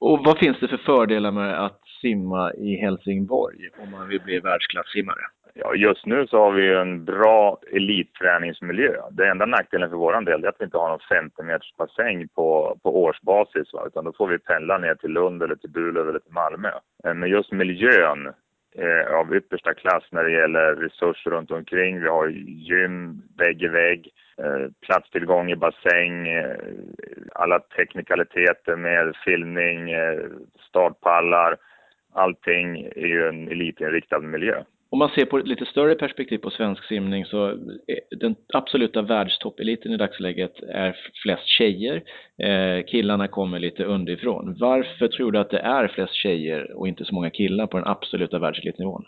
Och 0.00 0.24
vad 0.24 0.38
finns 0.38 0.60
det 0.60 0.68
för 0.68 0.82
fördelar 0.86 1.32
med 1.32 1.64
att 1.64 1.80
simma 2.00 2.54
i 2.54 2.76
Helsingborg 2.76 3.58
om 3.82 3.90
man 3.90 4.08
vill 4.08 4.20
bli 4.20 4.40
världsklassimmare? 4.40 5.22
Ja, 5.60 5.74
just 5.74 6.06
nu 6.06 6.26
så 6.26 6.38
har 6.38 6.52
vi 6.52 6.74
en 6.74 7.04
bra 7.04 7.58
elitträningsmiljö. 7.72 8.92
Det 9.10 9.28
enda 9.28 9.46
nackdelen 9.46 9.90
för 9.90 9.96
vår 9.96 10.20
del 10.20 10.44
är 10.44 10.48
att 10.48 10.56
vi 10.58 10.64
inte 10.64 10.78
har 10.78 10.88
någon 10.88 11.08
50 11.08 11.42
meters 11.42 11.74
bassäng 11.78 12.28
på, 12.28 12.78
på 12.82 13.02
årsbasis. 13.02 13.72
Va? 13.72 13.86
Utan 13.86 14.04
då 14.04 14.12
får 14.12 14.26
vi 14.26 14.38
pendla 14.38 14.78
ner 14.78 14.94
till 14.94 15.10
Lund 15.10 15.42
eller 15.42 15.56
till 15.56 15.70
Burlöv 15.70 16.08
eller 16.08 16.18
till 16.18 16.32
Malmö. 16.32 16.70
Eh, 17.04 17.14
men 17.14 17.28
just 17.28 17.52
miljön 17.52 18.32
är 18.76 19.04
av 19.04 19.34
yppersta 19.34 19.74
klass 19.74 20.04
när 20.10 20.24
det 20.24 20.32
gäller 20.32 20.74
resurser 20.74 21.30
runt 21.30 21.50
omkring. 21.50 22.00
Vi 22.00 22.08
har 22.08 22.28
gym 22.46 23.22
vägg 23.38 23.62
i 23.62 23.68
vägg, 23.68 24.08
eh, 24.38 24.70
platstillgång 24.80 25.50
i 25.50 25.56
bassäng, 25.56 26.28
alla 27.34 27.58
teknikaliteter 27.58 28.76
med 28.76 29.16
filmning, 29.24 29.88
startpallar. 30.68 31.56
Allting 32.12 32.84
är 32.96 33.06
ju 33.06 33.28
en 33.28 33.48
elitinriktad 33.48 34.18
miljö 34.18 34.62
om 34.90 34.98
man 34.98 35.08
ser 35.08 35.24
på 35.24 35.38
ett 35.38 35.46
lite 35.46 35.66
större 35.66 35.94
perspektiv 35.94 36.38
på 36.38 36.50
svensk 36.50 36.84
simning 36.84 37.24
så 37.24 37.48
eh, 37.48 38.18
den 38.20 38.36
absoluta 38.54 39.02
världstoppeliten 39.02 39.92
i 39.92 39.96
dagsläget 39.96 40.62
är 40.62 40.96
flest 41.22 41.46
tjejer. 41.46 42.02
Eh, 42.42 42.84
killarna 42.86 43.28
kommer 43.28 43.58
lite 43.58 43.84
underifrån. 43.84 44.56
Varför 44.60 45.08
tror 45.08 45.32
du 45.32 45.38
att 45.38 45.50
det 45.50 45.58
är 45.58 45.88
flest 45.88 46.14
tjejer 46.14 46.76
och 46.76 46.88
inte 46.88 47.04
så 47.04 47.14
många 47.14 47.30
killar 47.30 47.66
på 47.66 47.76
den 47.76 47.86
absoluta 47.86 48.38
världselitnivån? 48.38 49.04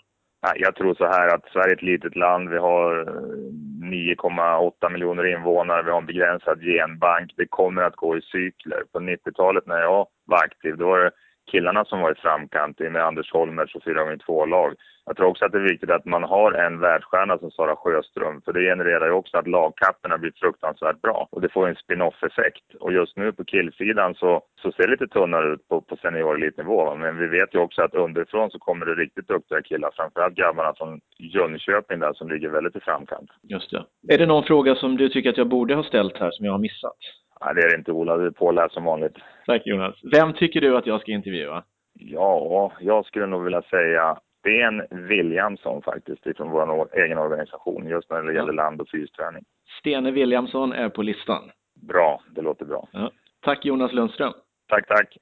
Jag 0.56 0.74
tror 0.74 0.94
så 0.94 1.04
här 1.04 1.34
att 1.34 1.48
Sverige 1.52 1.72
är 1.72 1.76
ett 1.76 1.82
litet 1.82 2.16
land. 2.16 2.48
Vi 2.48 2.58
har 2.58 3.00
eh, 3.00 3.84
9,8 3.90 4.90
miljoner 4.92 5.26
invånare. 5.26 5.82
Vi 5.82 5.90
har 5.90 6.00
en 6.00 6.06
begränsad 6.06 6.60
genbank. 6.60 7.32
Det 7.36 7.46
kommer 7.46 7.82
att 7.82 7.96
gå 7.96 8.18
i 8.18 8.22
cykler. 8.22 8.82
På 8.92 8.98
90-talet 8.98 9.66
när 9.66 9.80
jag 9.80 10.06
var 10.26 10.38
aktiv, 10.38 10.76
då 10.76 10.86
var 10.86 10.98
det 10.98 11.10
killarna 11.50 11.84
som 11.84 12.00
var 12.00 12.12
i 12.12 12.14
framkant 12.14 12.78
med 12.78 13.04
Anders 13.04 13.32
Holmers 13.32 13.74
och 13.74 13.82
4x2-lag. 13.82 14.74
Jag 15.10 15.16
tror 15.16 15.28
också 15.28 15.44
att 15.44 15.52
det 15.52 15.58
är 15.58 15.72
viktigt 15.72 15.90
att 15.90 16.04
man 16.04 16.22
har 16.22 16.52
en 16.52 16.80
världsstjärna 16.80 17.38
som 17.38 17.50
Sara 17.50 17.76
Sjöström, 17.76 18.42
för 18.42 18.52
det 18.52 18.60
genererar 18.60 19.06
ju 19.06 19.12
också 19.12 19.36
att 19.36 19.46
lagkapperna 19.46 20.18
blir 20.18 20.32
fruktansvärt 20.36 21.02
bra 21.02 21.28
och 21.30 21.40
det 21.40 21.48
får 21.48 21.68
en 21.68 21.74
spin-off-effekt. 21.74 22.74
Och 22.80 22.92
just 22.92 23.16
nu 23.16 23.32
på 23.32 23.44
killsidan 23.44 24.14
så, 24.14 24.42
så 24.62 24.72
ser 24.72 24.82
det 24.82 24.90
lite 24.90 25.08
tunnare 25.08 25.52
ut 25.52 25.68
på, 25.68 25.80
på 25.80 25.96
seniorelitnivå, 25.96 26.94
men 26.94 27.18
vi 27.18 27.26
vet 27.26 27.54
ju 27.54 27.58
också 27.58 27.82
att 27.82 27.94
underifrån 27.94 28.50
så 28.50 28.58
kommer 28.58 28.86
det 28.86 28.94
riktigt 28.94 29.28
duktiga 29.28 29.62
killar, 29.62 29.90
framförallt 29.96 30.34
grabbarna 30.34 30.74
från 30.76 31.00
Jönköping 31.18 31.98
där 31.98 32.12
som 32.12 32.28
ligger 32.28 32.48
väldigt 32.48 32.76
i 32.76 32.80
framkant. 32.80 33.30
Just 33.42 33.70
det. 33.70 33.84
Är 34.14 34.18
det 34.18 34.26
någon 34.26 34.44
fråga 34.44 34.74
som 34.74 34.96
du 34.96 35.08
tycker 35.08 35.30
att 35.30 35.38
jag 35.38 35.48
borde 35.48 35.74
ha 35.74 35.82
ställt 35.82 36.18
här 36.18 36.30
som 36.30 36.46
jag 36.46 36.52
har 36.52 36.58
missat? 36.58 36.98
Nej, 37.44 37.54
det 37.54 37.60
är 37.60 37.70
det 37.70 37.76
inte 37.76 37.92
Ola, 37.92 38.16
du 38.16 38.26
är 38.26 38.30
påläst 38.30 38.74
som 38.74 38.84
vanligt. 38.84 39.16
Tack 39.46 39.62
Jonas. 39.66 39.94
Vem 40.12 40.32
tycker 40.32 40.60
du 40.60 40.76
att 40.76 40.86
jag 40.86 41.00
ska 41.00 41.12
intervjua? 41.12 41.64
Ja, 41.94 42.72
jag 42.80 43.06
skulle 43.06 43.26
nog 43.26 43.44
vilja 43.44 43.62
säga 43.62 44.16
Sten 44.40 45.06
Williamson 45.08 45.82
faktiskt, 45.82 46.26
ifrån 46.26 46.50
vår 46.50 46.98
egen 46.98 47.18
organisation, 47.18 47.88
just 47.88 48.10
när 48.10 48.22
det 48.22 48.34
gäller 48.34 48.52
ja. 48.52 48.62
land 48.62 48.80
och 48.80 48.88
fysträning. 48.88 49.44
Stene 49.80 50.10
Williamson 50.10 50.72
är 50.72 50.88
på 50.88 51.02
listan. 51.02 51.50
Bra, 51.88 52.22
det 52.34 52.42
låter 52.42 52.64
bra. 52.64 52.88
Ja. 52.92 53.10
Tack 53.40 53.64
Jonas 53.64 53.92
Lundström. 53.92 54.32
Tack, 54.68 54.88
tack. 54.88 55.16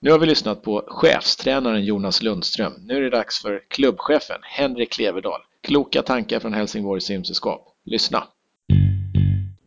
Nu 0.00 0.10
har 0.10 0.18
vi 0.18 0.26
lyssnat 0.26 0.62
på 0.62 0.84
chefstränaren 0.86 1.84
Jonas 1.84 2.22
Lundström. 2.22 2.72
Nu 2.86 2.96
är 2.96 3.00
det 3.00 3.10
dags 3.10 3.42
för 3.42 3.62
klubbchefen 3.68 4.40
Henrik 4.42 4.92
Klevedal. 4.92 5.40
Kloka 5.62 6.02
tankar 6.02 6.40
från 6.40 6.52
Helsingborgs 6.52 7.04
simsällskap. 7.04 7.62
Lyssna! 7.84 8.22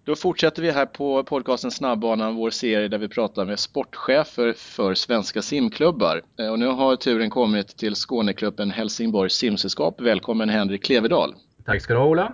Då 0.10 0.16
fortsätter 0.16 0.62
vi 0.62 0.72
här 0.72 0.86
på 0.86 1.24
podcasten 1.24 1.72
Snabbbanan, 1.72 2.36
vår 2.36 2.50
serie 2.50 2.88
där 2.88 2.98
vi 2.98 3.08
pratar 3.08 3.46
med 3.46 3.60
sportchefer 3.60 4.54
för 4.54 4.94
svenska 4.94 5.42
simklubbar. 5.42 6.22
Eh, 6.40 6.52
och 6.52 6.60
nu 6.60 6.68
har 6.68 6.96
turen 6.96 7.30
kommit 7.30 7.78
till 7.78 7.96
Skåneklubben 7.96 8.72
Helsingborgs 8.72 9.34
simsällskap. 9.34 10.02
Välkommen 10.02 10.50
Henrik 10.50 10.84
Klevedal. 10.84 11.36
Tack 11.66 11.82
ska 11.82 11.94
du 11.94 12.00
ha 12.00 12.06
Ola. 12.06 12.34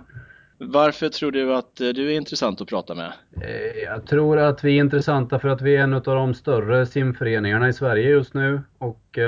Varför 0.58 1.08
tror 1.08 1.32
du 1.32 1.54
att 1.54 1.80
eh, 1.80 1.88
du 1.88 2.12
är 2.12 2.16
intressant 2.16 2.60
att 2.60 2.68
prata 2.68 2.94
med? 2.94 3.12
Eh, 3.42 3.82
jag 3.84 4.06
tror 4.06 4.38
att 4.38 4.64
vi 4.64 4.76
är 4.76 4.80
intressanta 4.80 5.38
för 5.38 5.48
att 5.48 5.62
vi 5.62 5.76
är 5.76 5.80
en 5.80 5.94
av 5.94 6.02
de 6.02 6.34
större 6.34 6.86
simföreningarna 6.86 7.68
i 7.68 7.72
Sverige 7.72 8.10
just 8.10 8.34
nu 8.34 8.60
och 8.78 9.18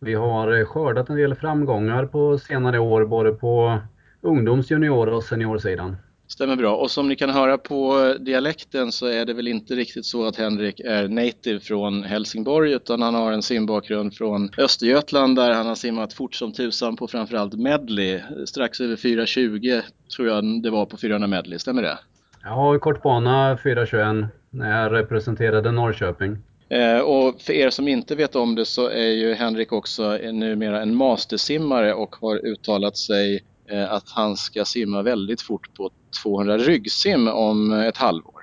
vi 0.00 0.14
har 0.14 0.64
skördat 0.64 1.08
en 1.08 1.16
del 1.16 1.34
framgångar 1.34 2.06
på 2.06 2.38
senare 2.38 2.78
år 2.78 3.04
både 3.04 3.32
på 3.32 3.78
ungdoms-, 4.20 4.70
junior 4.70 5.08
och 5.08 5.24
seniorsidan. 5.24 5.96
Stämmer 6.28 6.56
bra. 6.56 6.76
Och 6.76 6.90
som 6.90 7.08
ni 7.08 7.16
kan 7.16 7.30
höra 7.30 7.58
på 7.58 8.14
dialekten 8.20 8.92
så 8.92 9.06
är 9.06 9.24
det 9.24 9.34
väl 9.34 9.48
inte 9.48 9.74
riktigt 9.74 10.06
så 10.06 10.26
att 10.26 10.36
Henrik 10.36 10.80
är 10.80 11.08
native 11.08 11.60
från 11.60 12.02
Helsingborg 12.02 12.72
utan 12.72 13.02
han 13.02 13.14
har 13.14 13.32
en 13.32 13.42
simbakgrund 13.42 14.14
från 14.14 14.50
Östergötland 14.58 15.36
där 15.36 15.50
han 15.50 15.66
har 15.66 15.74
simmat 15.74 16.12
fort 16.12 16.34
som 16.34 16.52
tusan 16.52 16.96
på 16.96 17.08
framförallt 17.08 17.54
medley. 17.54 18.20
Strax 18.46 18.80
över 18.80 18.96
4.20 18.96 19.82
tror 20.16 20.28
jag 20.28 20.62
det 20.62 20.70
var 20.70 20.86
på 20.86 20.96
400 20.96 21.28
medley, 21.28 21.58
stämmer 21.58 21.82
det? 21.82 21.98
Ja, 22.42 22.78
kortbana 22.78 23.56
4.21 23.56 24.26
när 24.50 24.82
jag 24.82 24.92
representerade 24.92 25.72
Norrköping. 25.72 26.38
Eh, 26.68 26.98
och 26.98 27.40
för 27.40 27.52
er 27.52 27.70
som 27.70 27.88
inte 27.88 28.14
vet 28.14 28.36
om 28.36 28.54
det 28.54 28.64
så 28.64 28.88
är 28.88 29.10
ju 29.10 29.34
Henrik 29.34 29.72
också 29.72 30.18
numera 30.32 30.82
en 30.82 30.94
mastersimmare 30.94 31.94
och 31.94 32.16
har 32.16 32.46
uttalat 32.46 32.96
sig 32.96 33.44
att 33.88 34.10
han 34.10 34.36
ska 34.36 34.64
simma 34.64 35.02
väldigt 35.02 35.42
fort 35.42 35.74
på 35.74 35.90
200 36.22 36.58
ryggsim 36.58 37.28
om 37.28 37.72
ett 37.72 37.96
halvår. 37.96 38.36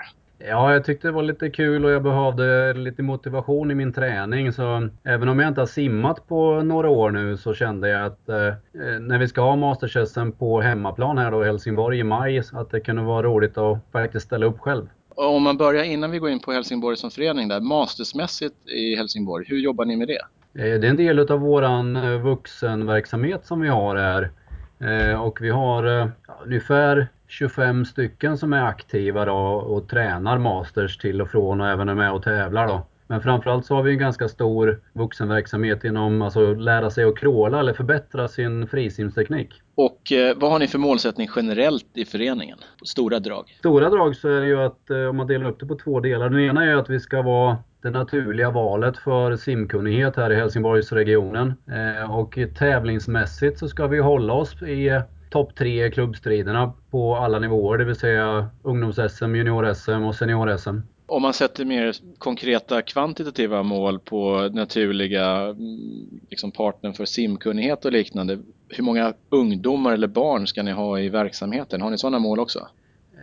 Ja, 0.47 0.73
jag 0.73 0.85
tyckte 0.85 1.07
det 1.07 1.11
var 1.11 1.23
lite 1.23 1.49
kul 1.49 1.85
och 1.85 1.91
jag 1.91 2.03
behövde 2.03 2.73
lite 2.73 3.01
motivation 3.03 3.71
i 3.71 3.75
min 3.75 3.93
träning. 3.93 4.53
Så 4.53 4.89
även 5.03 5.29
om 5.29 5.39
jag 5.39 5.47
inte 5.47 5.61
har 5.61 5.65
simmat 5.65 6.27
på 6.27 6.63
några 6.63 6.89
år 6.89 7.11
nu 7.11 7.37
så 7.37 7.53
kände 7.53 7.89
jag 7.89 8.05
att 8.05 8.29
eh, 8.29 8.53
när 8.99 9.19
vi 9.19 9.27
ska 9.27 9.41
ha 9.41 9.55
Masterchessen 9.55 10.31
på 10.31 10.61
hemmaplan 10.61 11.17
här 11.17 11.31
då 11.31 11.43
i 11.43 11.45
Helsingborg 11.45 11.99
i 11.99 12.03
maj, 12.03 12.41
att 12.53 12.71
det 12.71 12.79
kunde 12.79 13.01
vara 13.01 13.23
roligt 13.23 13.57
att 13.57 13.79
faktiskt 13.91 14.25
ställa 14.25 14.45
upp 14.45 14.59
själv. 14.59 14.85
Om 15.15 15.43
man 15.43 15.57
börjar 15.57 15.83
innan 15.83 16.11
vi 16.11 16.19
går 16.19 16.29
in 16.29 16.39
på 16.39 16.51
Helsingborg 16.51 16.97
som 16.97 17.11
förening 17.11 17.47
där, 17.47 17.59
mastersmässigt 17.59 18.67
i 18.67 18.95
Helsingborg, 18.95 19.45
hur 19.49 19.57
jobbar 19.57 19.85
ni 19.85 19.95
med 19.95 20.07
det? 20.07 20.21
Eh, 20.63 20.79
det 20.79 20.87
är 20.87 20.89
en 20.89 20.95
del 20.95 21.19
av 21.19 21.39
våran 21.39 21.95
eh, 21.95 22.21
vuxenverksamhet 22.21 23.45
som 23.45 23.61
vi 23.61 23.67
har 23.67 23.95
här. 23.95 24.31
Eh, 24.79 25.21
och 25.21 25.41
vi 25.41 25.49
har 25.49 26.11
ungefär 26.45 27.07
25 27.27 27.85
stycken 27.85 28.37
som 28.37 28.53
är 28.53 28.63
aktiva 28.63 29.25
då 29.25 29.35
och 29.35 29.89
tränar 29.89 30.37
masters 30.37 30.97
till 30.97 31.21
och 31.21 31.29
från 31.29 31.61
och 31.61 31.67
även 31.67 31.89
är 31.89 31.95
med 31.95 32.11
och 32.11 32.23
tävlar 32.23 32.67
då. 32.67 32.85
Men 33.07 33.21
framförallt 33.21 33.65
så 33.65 33.75
har 33.75 33.83
vi 33.83 33.91
en 33.91 33.99
ganska 33.99 34.27
stor 34.27 34.81
vuxenverksamhet 34.93 35.83
inom 35.83 36.21
alltså 36.21 36.53
lära 36.53 36.89
sig 36.89 37.03
att 37.03 37.17
kråla 37.17 37.59
eller 37.59 37.73
förbättra 37.73 38.27
sin 38.27 38.67
frisimsteknik. 38.67 39.61
Och 39.75 40.11
eh, 40.11 40.37
vad 40.37 40.51
har 40.51 40.59
ni 40.59 40.67
för 40.67 40.77
målsättning 40.77 41.27
generellt 41.35 41.89
i 41.93 42.05
föreningen? 42.05 42.57
Stora 42.85 43.19
drag? 43.19 43.55
Stora 43.59 43.89
drag 43.89 44.15
så 44.15 44.29
är 44.29 44.41
det 44.41 44.47
ju 44.47 44.61
att 44.61 44.89
eh, 44.89 44.97
om 44.97 45.17
man 45.17 45.27
delar 45.27 45.49
upp 45.49 45.59
det 45.59 45.65
på 45.65 45.75
två 45.75 45.99
delar. 45.99 46.29
Den 46.29 46.39
ena 46.39 46.65
är 46.65 46.75
att 46.75 46.89
vi 46.89 46.99
ska 46.99 47.21
vara 47.21 47.57
det 47.83 47.89
naturliga 47.89 48.51
valet 48.51 48.97
för 48.97 49.35
simkunnighet 49.35 50.15
här 50.15 50.31
i 50.31 50.35
Helsingborgsregionen. 50.35 51.53
Eh, 51.67 52.15
och 52.15 52.39
tävlingsmässigt 52.57 53.59
så 53.59 53.67
ska 53.67 53.87
vi 53.87 53.99
hålla 53.99 54.33
oss 54.33 54.61
i 54.61 55.01
topp 55.29 55.55
tre 55.55 55.85
i 55.85 55.91
klubbstriderna 55.91 56.73
på 56.91 57.15
alla 57.15 57.39
nivåer, 57.39 57.77
det 57.77 57.85
vill 57.85 57.95
säga 57.95 58.49
ungdoms-SM, 58.63 59.35
junior-SM 59.35 60.07
och 60.07 60.15
senior-SM. 60.15 60.81
Om 61.05 61.21
man 61.21 61.33
sätter 61.33 61.65
mer 61.65 61.95
konkreta 62.17 62.81
kvantitativa 62.81 63.63
mål 63.63 63.99
på 63.99 64.49
naturliga 64.53 65.41
mm, 65.41 66.19
liksom 66.29 66.51
partnern 66.51 66.93
för 66.93 67.05
simkunnighet 67.05 67.85
och 67.85 67.91
liknande. 67.91 68.39
Hur 68.69 68.83
många 68.83 69.13
ungdomar 69.29 69.93
eller 69.93 70.07
barn 70.07 70.47
ska 70.47 70.63
ni 70.63 70.71
ha 70.71 70.99
i 70.99 71.09
verksamheten? 71.09 71.81
Har 71.81 71.89
ni 71.89 71.97
sådana 71.97 72.19
mål 72.19 72.39
också? 72.39 72.67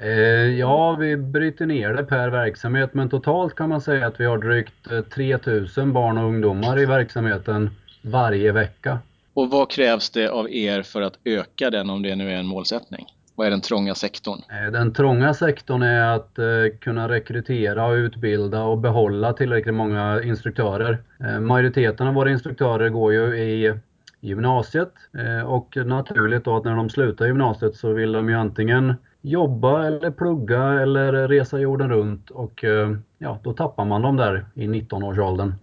Eh, 0.02 0.10
ja, 0.58 0.96
vi 1.00 1.16
bryter 1.16 1.66
ner 1.66 1.94
det 1.94 2.04
per 2.04 2.28
verksamhet 2.28 2.94
men 2.94 3.08
totalt 3.08 3.54
kan 3.54 3.68
man 3.68 3.80
säga 3.80 4.06
att 4.06 4.20
vi 4.20 4.24
har 4.24 4.38
drygt 4.38 5.10
3000 5.14 5.88
eh, 5.88 5.92
barn 5.92 6.18
och 6.18 6.24
ungdomar 6.24 6.80
i 6.80 6.86
verksamheten 6.86 7.70
varje 8.02 8.52
vecka. 8.52 8.98
Och 9.34 9.50
vad 9.50 9.70
krävs 9.70 10.10
det 10.10 10.28
av 10.28 10.50
er 10.50 10.82
för 10.82 11.02
att 11.02 11.18
öka 11.24 11.70
den 11.70 11.90
om 11.90 12.02
det 12.02 12.16
nu 12.16 12.30
är 12.30 12.36
en 12.36 12.46
målsättning? 12.46 13.06
Vad 13.34 13.46
är 13.46 13.50
den 13.50 13.60
trånga 13.60 13.94
sektorn? 13.94 14.38
Eh, 14.50 14.72
den 14.72 14.92
trånga 14.92 15.34
sektorn 15.34 15.82
är 15.82 16.14
att 16.14 16.38
kunna 16.80 17.08
rekrytera, 17.08 17.92
utbilda 17.92 18.62
och 18.62 18.78
behålla 18.78 19.32
tillräckligt 19.32 19.74
många 19.74 20.22
instruktörer. 20.22 20.98
Majoriteten 21.40 22.06
av 22.06 22.14
våra 22.14 22.30
instruktörer 22.30 22.88
går 22.88 23.12
ju 23.12 23.38
i 23.38 23.74
gymnasiet 24.20 24.92
och 25.46 25.76
naturligt 25.76 26.44
då 26.44 26.56
att 26.56 26.64
när 26.64 26.76
de 26.76 26.90
slutar 26.90 27.26
gymnasiet 27.26 27.76
så 27.76 27.92
vill 27.92 28.12
de 28.12 28.28
ju 28.28 28.34
antingen 28.34 28.94
jobba 29.22 29.86
eller 29.86 30.10
plugga 30.10 30.62
eller 30.62 31.28
resa 31.28 31.58
jorden 31.58 31.90
runt 31.90 32.30
och 32.30 32.64
ja, 33.18 33.38
då 33.42 33.52
tappar 33.52 33.84
man 33.84 34.02
dem 34.02 34.16
där 34.16 34.46
i 34.54 34.66
19-årsåldern. 34.66 35.54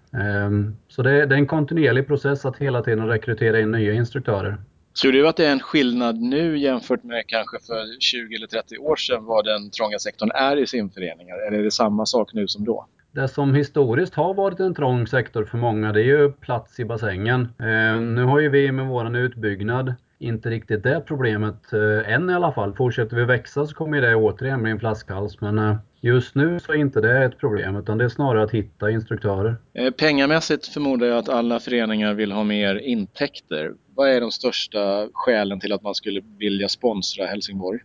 Så 0.88 1.04
det 1.04 1.12
är 1.12 1.34
en 1.34 1.48
kontinuerlig 1.48 2.08
process 2.08 2.46
att 2.46 2.58
hela 2.58 2.82
tiden 2.82 3.08
rekrytera 3.08 3.60
in 3.60 3.72
nya 3.72 3.94
instruktörer. 3.94 4.58
Tror 5.02 5.12
du 5.12 5.28
att 5.28 5.38
det 5.38 5.46
är 5.46 5.52
en 5.52 5.60
skillnad 5.60 6.22
nu 6.22 6.58
jämfört 6.58 7.04
med 7.04 7.24
kanske 7.28 7.58
för 7.68 8.00
20 8.00 8.36
eller 8.36 8.48
30 8.48 8.78
år 8.78 8.96
sedan 8.96 9.26
vad 9.26 9.46
den 9.46 9.70
trånga 9.70 10.00
sektorn 10.00 10.32
är 10.32 10.58
i 10.58 10.68
simföreningar? 10.68 11.48
Eller 11.48 11.60
är 11.60 11.64
det 11.64 11.72
samma 11.72 12.06
sak 12.06 12.34
nu 12.34 12.48
som 12.48 12.66
då? 12.66 12.88
Det 13.12 13.28
som 13.28 13.54
historiskt 13.54 14.16
har 14.16 14.34
varit 14.34 14.60
en 14.60 14.76
trång 14.76 15.08
sektor 15.08 15.46
för 15.46 15.58
många 15.58 15.94
det 15.94 16.02
är 16.02 16.06
ju 16.06 16.32
plats 16.32 16.80
i 16.80 16.86
bassängen. 16.86 17.42
Eh, 17.42 18.02
nu 18.02 18.24
har 18.24 18.40
ju 18.40 18.50
vi 18.50 18.72
med 18.72 18.88
våran 18.88 19.16
utbyggnad 19.16 19.94
inte 20.20 20.50
riktigt 20.50 20.84
det 20.84 21.02
problemet 21.06 21.74
eh, 21.74 22.14
än 22.14 22.30
i 22.30 22.34
alla 22.34 22.52
fall. 22.52 22.74
Fortsätter 22.74 23.16
vi 23.16 23.26
växa 23.26 23.66
så 23.66 23.76
kommer 23.76 24.02
det 24.02 24.16
återigen 24.16 24.64
bli 24.64 24.72
en 24.72 24.80
flaskhals. 24.80 25.42
Men 25.42 25.60
eh, 25.60 25.76
just 26.02 26.36
nu 26.36 26.60
så 26.60 26.72
är 26.72 26.78
inte 26.78 27.02
det 27.02 27.26
ett 27.26 27.38
problem 27.38 27.76
utan 27.76 27.98
det 27.98 28.06
är 28.06 28.10
snarare 28.10 28.44
att 28.44 28.52
hitta 28.52 28.92
instruktörer. 28.92 29.56
Eh, 29.74 29.92
pengamässigt 29.92 30.68
förmodar 30.68 31.08
jag 31.08 31.18
att 31.18 31.30
alla 31.30 31.60
föreningar 31.60 32.14
vill 32.14 32.32
ha 32.32 32.44
mer 32.44 32.76
intäkter. 32.76 33.74
Vad 33.96 34.10
är 34.10 34.22
de 34.22 34.32
största 34.32 35.08
skälen 35.14 35.60
till 35.60 35.74
att 35.74 35.84
man 35.84 35.96
skulle 35.96 36.22
vilja 36.40 36.70
sponsra 36.70 37.26
Helsingborg? 37.26 37.80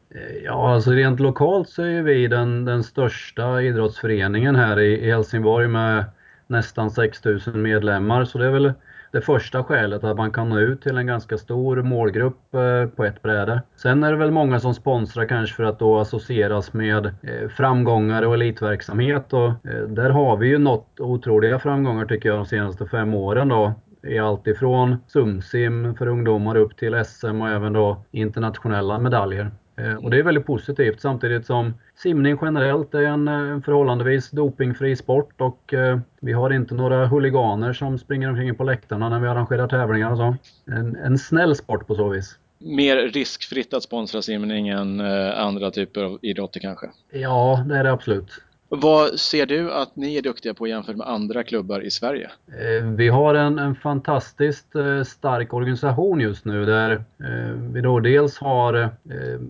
Ja, 0.45 0.75
alltså 0.75 0.91
rent 0.91 1.21
lokalt 1.21 1.69
så 1.69 1.83
är 1.83 2.03
vi 2.03 2.27
den, 2.27 2.65
den 2.65 2.85
största 2.85 3.63
idrottsföreningen 3.63 4.57
här 4.57 4.81
i, 4.81 5.07
i 5.07 5.11
Helsingborg 5.11 5.69
med 5.69 6.05
nästan 6.47 6.91
6000 6.91 7.63
medlemmar. 7.63 8.25
Så 8.25 8.39
det 8.39 8.47
är 8.47 8.51
väl 8.51 8.73
det 9.13 9.21
första 9.21 9.65
skälet 9.65 10.05
att 10.05 10.17
man 10.17 10.31
kan 10.31 10.49
nå 10.49 10.59
ut 10.59 10.83
till 10.83 10.97
en 10.97 11.07
ganska 11.07 11.39
stor 11.39 11.83
målgrupp 11.83 12.55
eh, 12.55 12.87
på 12.97 13.05
ett 13.05 13.23
bräde. 13.23 13.63
Sen 13.77 14.05
är 14.05 14.11
det 14.11 14.19
väl 14.19 14.31
många 14.31 14.61
som 14.61 14.75
sponsrar 14.75 15.25
kanske 15.25 15.57
för 15.57 15.65
att 15.65 15.79
då 15.79 15.99
associeras 15.99 16.73
med 16.73 17.07
eh, 17.07 17.49
framgångar 17.57 18.23
och 18.23 18.35
elitverksamhet 18.35 19.33
och 19.33 19.49
eh, 19.49 19.89
där 19.89 20.11
har 20.11 20.37
vi 20.37 20.49
ju 20.49 20.59
nått 20.59 21.01
otroliga 21.01 21.59
framgångar 21.59 22.07
tycker 22.07 22.29
jag 22.29 22.39
de 22.39 22.47
senaste 22.47 22.87
fem 22.87 23.15
åren 23.15 23.49
då 23.49 23.73
i 24.03 24.19
allt 24.19 24.47
ifrån 24.47 24.97
SumSim 25.07 25.95
för 25.95 26.07
ungdomar 26.07 26.57
upp 26.57 26.77
till 26.77 27.05
SM 27.05 27.43
och 27.43 27.49
även 27.49 27.73
då 27.73 28.05
internationella 28.11 28.99
medaljer. 28.99 29.51
Eh, 29.77 29.95
och 29.95 30.11
det 30.11 30.19
är 30.19 30.23
väldigt 30.23 30.47
positivt 30.47 31.01
samtidigt 31.01 31.47
som 31.47 31.75
simning 31.97 32.39
generellt 32.43 32.95
är 32.95 33.03
en 33.03 33.29
eh, 33.29 33.61
förhållandevis 33.61 34.31
dopingfri 34.31 34.97
sport 34.97 35.41
och 35.41 35.75
eh, 35.75 35.99
vi 36.21 36.33
har 36.33 36.53
inte 36.53 36.75
några 36.75 37.07
huliganer 37.07 37.73
som 37.73 37.99
springer 37.99 38.29
omkring 38.29 38.55
på 38.55 38.65
läktarna 38.65 39.09
när 39.09 39.21
vi 39.21 39.29
arrangerar 39.29 39.69
tävlingar 39.69 40.11
och 40.11 40.17
så. 40.17 40.37
En, 40.67 40.97
en 40.97 41.19
snäll 41.19 41.57
sport 41.57 41.87
på 41.87 41.95
så 41.95 42.09
vis. 42.09 42.39
Mer 42.59 42.97
riskfritt 42.97 43.75
att 43.75 43.83
sponsra 43.83 44.23
simning 44.23 44.69
än 44.69 45.01
andra 45.01 45.71
typer 45.71 46.03
av 46.03 46.19
idrotter 46.23 46.61
kanske? 46.61 46.87
Ja, 47.13 47.65
det 47.69 47.77
är 47.77 47.85
det 47.85 47.93
absolut. 47.93 48.43
Vad 48.75 49.21
ser 49.21 49.47
du 49.47 49.73
att 49.73 49.97
ni 49.97 50.17
är 50.17 50.23
duktiga 50.23 50.55
på 50.55 50.67
jämfört 50.67 50.97
med 50.97 51.09
andra 51.09 51.43
klubbar 51.43 51.81
i 51.81 51.91
Sverige? 51.91 52.31
Eh, 52.47 52.87
vi 52.87 53.09
har 53.09 53.35
en, 53.35 53.59
en 53.59 53.75
fantastiskt 53.75 54.75
eh, 54.75 55.03
stark 55.03 55.55
organisation 55.55 56.21
just 56.21 56.45
nu 56.45 56.65
där 56.65 56.91
eh, 56.91 57.55
vi 57.73 57.81
då 57.81 58.01
dels 58.01 58.39
har 58.39 58.91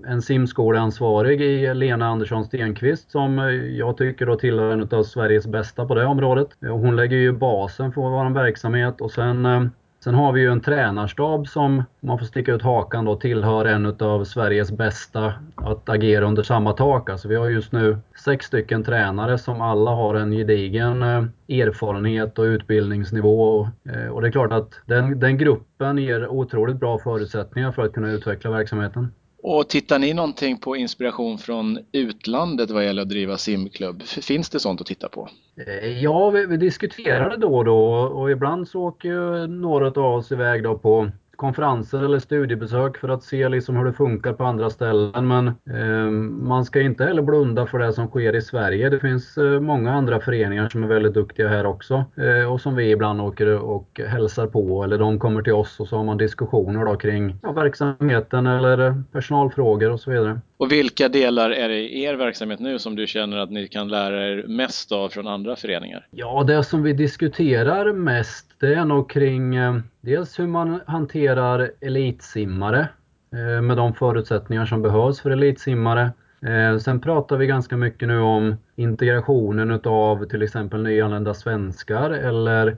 en 0.06 0.22
simskoleansvarig 0.22 1.40
i 1.40 1.74
Lena 1.74 2.06
Andersson 2.06 2.44
Stenqvist 2.44 3.10
som 3.10 3.38
jag 3.78 3.96
tycker 3.96 4.26
då 4.26 4.36
tillhör 4.36 4.70
en 4.70 4.88
av 4.98 5.02
Sveriges 5.02 5.46
bästa 5.46 5.86
på 5.86 5.94
det 5.94 6.06
området. 6.06 6.48
Hon 6.60 6.96
lägger 6.96 7.16
ju 7.16 7.32
basen 7.32 7.92
för 7.92 8.00
vår 8.00 8.34
verksamhet 8.34 9.00
och 9.00 9.10
sen 9.10 9.70
Sen 10.04 10.14
har 10.14 10.32
vi 10.32 10.40
ju 10.40 10.52
en 10.52 10.60
tränarstab 10.60 11.48
som, 11.48 11.78
om 11.78 11.84
man 12.00 12.18
får 12.18 12.26
sticka 12.26 12.52
ut 12.52 12.62
hakan 12.62 13.04
då, 13.04 13.16
tillhör 13.16 13.64
en 13.64 13.86
av 13.86 14.24
Sveriges 14.24 14.72
bästa 14.72 15.34
att 15.54 15.88
agera 15.88 16.26
under 16.26 16.42
samma 16.42 16.72
tak. 16.72 17.10
Alltså 17.10 17.28
vi 17.28 17.36
har 17.36 17.48
just 17.48 17.72
nu 17.72 17.98
sex 18.24 18.46
stycken 18.46 18.84
tränare 18.84 19.38
som 19.38 19.60
alla 19.60 19.90
har 19.90 20.14
en 20.14 20.32
gedigen 20.32 21.02
eh, 21.02 21.24
erfarenhet 21.48 22.38
och 22.38 22.42
utbildningsnivå. 22.42 23.68
Eh, 23.84 24.06
och 24.06 24.22
det 24.22 24.28
är 24.28 24.32
klart 24.32 24.52
att 24.52 24.80
den, 24.86 25.20
den 25.20 25.38
gruppen 25.38 25.98
ger 25.98 26.28
otroligt 26.28 26.80
bra 26.80 26.98
förutsättningar 26.98 27.72
för 27.72 27.82
att 27.82 27.92
kunna 27.92 28.10
utveckla 28.10 28.50
verksamheten. 28.50 29.08
Och 29.44 29.68
tittar 29.68 29.98
ni 29.98 30.14
någonting 30.14 30.58
på 30.58 30.76
inspiration 30.76 31.38
från 31.38 31.78
utlandet 31.92 32.70
vad 32.70 32.84
gäller 32.84 33.02
att 33.02 33.08
driva 33.08 33.38
simklubb? 33.38 34.02
Finns 34.02 34.50
det 34.50 34.60
sånt 34.60 34.80
att 34.80 34.86
titta 34.86 35.08
på? 35.08 35.28
Eh, 35.66 36.02
ja, 36.02 36.30
vi, 36.30 36.46
vi 36.46 36.56
diskuterar 36.56 37.30
det 37.30 37.36
då 37.36 37.56
och 37.56 37.64
då 37.64 37.84
och 37.92 38.30
ibland 38.30 38.68
så 38.68 38.82
åker 38.82 39.08
ju 39.08 39.46
några 39.46 39.86
av 39.86 40.14
oss 40.14 40.32
iväg 40.32 40.62
då 40.62 40.78
på 40.78 41.10
konferenser 41.42 42.04
eller 42.04 42.18
studiebesök 42.18 42.96
för 42.96 43.08
att 43.08 43.22
se 43.22 43.48
liksom 43.48 43.76
hur 43.76 43.84
det 43.84 43.92
funkar 43.92 44.32
på 44.32 44.44
andra 44.44 44.70
ställen. 44.70 45.28
Men 45.28 45.46
eh, 45.48 46.10
man 46.46 46.64
ska 46.64 46.80
inte 46.80 47.04
heller 47.04 47.22
blunda 47.22 47.66
för 47.66 47.78
det 47.78 47.92
som 47.92 48.06
sker 48.06 48.36
i 48.36 48.42
Sverige. 48.42 48.90
Det 48.90 49.00
finns 49.00 49.38
eh, 49.38 49.60
många 49.60 49.92
andra 49.92 50.20
föreningar 50.20 50.68
som 50.68 50.82
är 50.82 50.86
väldigt 50.86 51.14
duktiga 51.14 51.48
här 51.48 51.66
också 51.66 52.04
eh, 52.16 52.52
och 52.52 52.60
som 52.60 52.76
vi 52.76 52.90
ibland 52.90 53.20
åker 53.20 53.46
och 53.58 54.00
hälsar 54.06 54.46
på 54.46 54.84
eller 54.84 54.98
de 54.98 55.18
kommer 55.18 55.42
till 55.42 55.52
oss 55.52 55.80
och 55.80 55.88
så 55.88 55.96
har 55.96 56.04
man 56.04 56.16
diskussioner 56.16 56.84
då 56.84 56.96
kring 56.96 57.36
ja, 57.42 57.52
verksamheten 57.52 58.46
eller 58.46 59.02
personalfrågor 59.12 59.90
och 59.90 60.00
så 60.00 60.10
vidare. 60.10 60.40
Och 60.62 60.72
vilka 60.72 61.08
delar 61.08 61.50
är 61.50 61.68
det 61.68 61.78
i 61.78 62.02
er 62.04 62.14
verksamhet 62.14 62.60
nu 62.60 62.78
som 62.78 62.96
du 62.96 63.06
känner 63.06 63.36
att 63.36 63.50
ni 63.50 63.68
kan 63.68 63.88
lära 63.88 64.28
er 64.28 64.44
mest 64.48 64.92
av 64.92 65.08
från 65.08 65.26
andra 65.26 65.56
föreningar? 65.56 66.06
Ja, 66.10 66.44
det 66.46 66.64
som 66.64 66.82
vi 66.82 66.92
diskuterar 66.92 67.92
mest 67.92 68.46
det 68.60 68.74
är 68.74 68.84
nog 68.84 69.10
kring 69.10 69.54
eh, 69.54 69.76
dels 70.00 70.38
hur 70.38 70.46
man 70.46 70.80
hanterar 70.86 71.70
elitsimmare 71.80 72.88
eh, 73.32 73.62
med 73.62 73.76
de 73.76 73.94
förutsättningar 73.94 74.66
som 74.66 74.82
behövs 74.82 75.20
för 75.20 75.30
elitsimmare. 75.30 76.10
Eh, 76.46 76.78
sen 76.78 77.00
pratar 77.00 77.36
vi 77.36 77.46
ganska 77.46 77.76
mycket 77.76 78.08
nu 78.08 78.18
om 78.18 78.56
integrationen 78.76 79.70
utav 79.70 80.24
till 80.24 80.42
exempel 80.42 80.82
nyanlända 80.82 81.34
svenskar 81.34 82.10
eller 82.10 82.76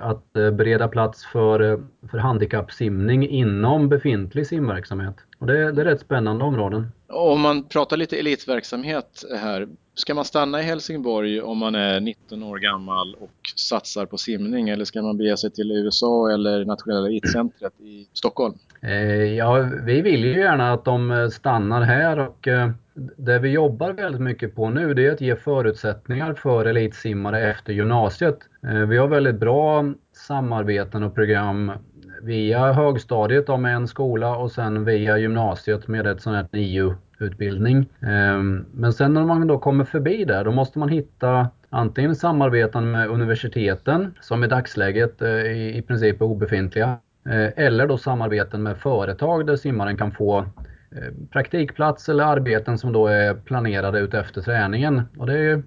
att 0.00 0.32
bereda 0.32 0.88
plats 0.88 1.26
för, 1.26 1.82
för 2.10 2.18
handikappsimning 2.18 3.28
inom 3.28 3.88
befintlig 3.88 4.46
simverksamhet. 4.46 5.16
Och 5.38 5.46
det, 5.46 5.72
det 5.72 5.82
är 5.82 5.84
rätt 5.84 6.00
spännande 6.00 6.44
områden. 6.44 6.92
Om 7.08 7.40
man 7.40 7.64
pratar 7.64 7.96
lite 7.96 8.16
elitverksamhet 8.16 9.24
här, 9.40 9.68
ska 9.94 10.14
man 10.14 10.24
stanna 10.24 10.60
i 10.60 10.62
Helsingborg 10.62 11.40
om 11.40 11.58
man 11.58 11.74
är 11.74 12.00
19 12.00 12.42
år 12.42 12.58
gammal 12.58 13.14
och 13.14 13.30
satsar 13.56 14.06
på 14.06 14.16
simning 14.16 14.68
eller 14.68 14.84
ska 14.84 15.02
man 15.02 15.18
bege 15.18 15.36
sig 15.36 15.50
till 15.50 15.72
USA 15.72 16.30
eller 16.30 16.64
Nationella 16.64 17.06
elitcentret 17.06 17.80
i 17.80 18.08
Stockholm? 18.12 18.54
Eh, 18.82 19.34
ja, 19.34 19.70
vi 19.84 20.02
vill 20.02 20.24
ju 20.24 20.38
gärna 20.38 20.72
att 20.72 20.84
de 20.84 21.30
stannar 21.32 21.82
här 21.82 22.18
och 22.18 22.48
eh, 22.48 22.70
det 22.96 23.38
vi 23.38 23.48
jobbar 23.48 23.92
väldigt 23.92 24.20
mycket 24.20 24.54
på 24.54 24.70
nu 24.70 24.94
det 24.94 25.06
är 25.06 25.12
att 25.12 25.20
ge 25.20 25.36
förutsättningar 25.36 26.34
för 26.34 26.64
elitsimmare 26.64 27.50
efter 27.50 27.72
gymnasiet. 27.72 28.38
Eh, 28.66 28.74
vi 28.74 28.96
har 28.96 29.08
väldigt 29.08 29.40
bra 29.40 29.84
samarbeten 30.12 31.02
och 31.02 31.14
program 31.14 31.72
via 32.22 32.72
högstadiet 32.72 33.60
med 33.60 33.76
en 33.76 33.88
skola 33.88 34.36
och 34.36 34.52
sen 34.52 34.84
via 34.84 35.18
gymnasiet 35.18 35.88
med 35.88 36.06
ett 36.06 36.22
sånt 36.22 36.36
här 36.36 36.46
NIU-utbildning. 36.52 37.78
Eh, 38.00 38.42
men 38.72 38.92
sen 38.92 39.14
när 39.14 39.24
man 39.24 39.46
då 39.46 39.58
kommer 39.58 39.84
förbi 39.84 40.24
där, 40.24 40.44
då 40.44 40.50
måste 40.50 40.78
man 40.78 40.88
hitta 40.88 41.48
antingen 41.70 42.14
samarbeten 42.14 42.90
med 42.90 43.08
universiteten 43.08 44.14
som 44.20 44.44
i 44.44 44.46
dagsläget 44.46 45.22
eh, 45.22 45.76
i 45.76 45.84
princip 45.86 46.20
är 46.20 46.24
obefintliga. 46.24 46.98
Eller 47.56 47.86
då 47.86 47.98
samarbeten 47.98 48.62
med 48.62 48.76
företag 48.76 49.46
där 49.46 49.56
simmaren 49.56 49.96
kan 49.96 50.12
få 50.12 50.46
Eh, 50.96 51.12
praktikplats 51.30 52.08
eller 52.08 52.24
arbeten 52.24 52.78
som 52.78 52.92
då 52.92 53.06
är 53.06 53.34
planerade 53.34 53.98
utefter 53.98 54.40
träningen. 54.40 55.02
Och 55.18 55.26
det, 55.26 55.38
är, 55.38 55.62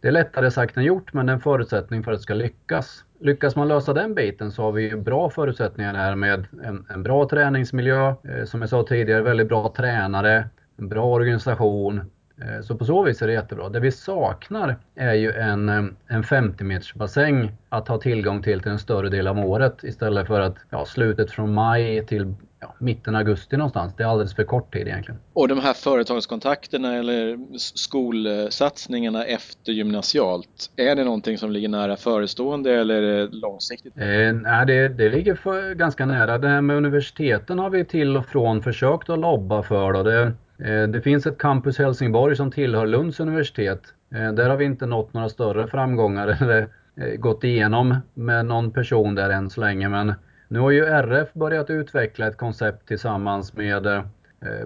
det 0.00 0.08
är 0.08 0.12
lättare 0.12 0.50
sagt 0.50 0.76
än 0.76 0.84
gjort 0.84 1.12
men 1.12 1.26
det 1.26 1.32
är 1.32 1.34
en 1.34 1.40
förutsättning 1.40 2.02
för 2.02 2.12
att 2.12 2.18
det 2.18 2.22
ska 2.22 2.34
lyckas. 2.34 3.04
Lyckas 3.20 3.56
man 3.56 3.68
lösa 3.68 3.92
den 3.92 4.14
biten 4.14 4.52
så 4.52 4.62
har 4.62 4.72
vi 4.72 4.96
bra 4.96 5.30
förutsättningar 5.30 5.94
här 5.94 6.16
med 6.16 6.46
en, 6.64 6.86
en 6.88 7.02
bra 7.02 7.28
träningsmiljö, 7.28 8.08
eh, 8.08 8.44
som 8.44 8.60
jag 8.60 8.70
sa 8.70 8.82
tidigare, 8.82 9.22
väldigt 9.22 9.48
bra 9.48 9.74
tränare, 9.76 10.48
en 10.76 10.88
bra 10.88 11.04
organisation, 11.04 12.00
eh, 12.42 12.60
så 12.62 12.76
på 12.76 12.84
så 12.84 13.02
vis 13.02 13.22
är 13.22 13.26
det 13.26 13.32
jättebra. 13.32 13.68
Det 13.68 13.80
vi 13.80 13.92
saknar 13.92 14.76
är 14.94 15.14
ju 15.14 15.32
en, 15.32 15.96
en 16.06 16.22
50 16.22 16.64
meters 16.64 16.94
bassäng 16.94 17.52
att 17.68 17.88
ha 17.88 17.98
tillgång 17.98 18.42
till 18.42 18.60
till 18.60 18.70
en 18.70 18.78
större 18.78 19.08
del 19.08 19.26
av 19.26 19.38
året 19.38 19.84
istället 19.84 20.26
för 20.26 20.40
att 20.40 20.56
ja, 20.70 20.84
slutet 20.84 21.30
från 21.30 21.54
maj 21.54 22.06
till 22.06 22.34
ja, 22.64 22.74
mitten 22.78 23.16
augusti 23.16 23.56
någonstans. 23.56 23.92
Det 23.96 24.02
är 24.02 24.06
alldeles 24.06 24.34
för 24.34 24.44
kort 24.44 24.72
tid 24.72 24.86
egentligen. 24.86 25.20
Och 25.32 25.48
de 25.48 25.58
här 25.58 25.74
företagskontakterna 25.74 26.94
eller 26.96 27.38
skolsatsningarna 27.58 29.24
efter 29.24 29.72
gymnasialt, 29.72 30.70
är 30.76 30.96
det 30.96 31.04
någonting 31.04 31.38
som 31.38 31.50
ligger 31.50 31.68
nära 31.68 31.96
förestående 31.96 32.74
eller 32.74 33.02
är 33.02 33.26
det 33.26 33.36
långsiktigt? 33.36 33.96
Eh, 33.96 34.32
nej, 34.32 34.66
det, 34.66 34.88
det 34.88 35.08
ligger 35.08 35.34
för, 35.34 35.74
ganska 35.74 36.06
nära. 36.06 36.38
Det 36.38 36.48
här 36.48 36.60
med 36.60 36.76
universiteten 36.76 37.58
har 37.58 37.70
vi 37.70 37.84
till 37.84 38.16
och 38.16 38.26
från 38.26 38.62
försökt 38.62 39.10
att 39.10 39.18
lobba 39.18 39.62
för. 39.62 39.92
Då. 39.92 40.02
Det, 40.02 40.32
Eh, 40.58 40.88
det 40.88 41.00
finns 41.00 41.26
ett 41.26 41.38
campus 41.38 41.78
Helsingborg 41.78 42.36
som 42.36 42.50
tillhör 42.50 42.86
Lunds 42.86 43.20
universitet. 43.20 43.82
Eh, 44.14 44.32
där 44.32 44.50
har 44.50 44.56
vi 44.56 44.64
inte 44.64 44.86
nått 44.86 45.12
några 45.12 45.28
större 45.28 45.66
framgångar 45.66 46.28
eller 46.42 46.68
eh, 46.96 47.16
gått 47.18 47.44
igenom 47.44 47.96
med 48.14 48.46
någon 48.46 48.70
person 48.70 49.14
där 49.14 49.30
än 49.30 49.50
så 49.50 49.60
länge. 49.60 49.88
Men 49.88 50.14
nu 50.48 50.58
har 50.58 50.70
ju 50.70 50.84
RF 50.84 51.32
börjat 51.32 51.70
utveckla 51.70 52.26
ett 52.26 52.36
koncept 52.36 52.88
tillsammans 52.88 53.54
med 53.54 53.86
eh, 53.86 54.02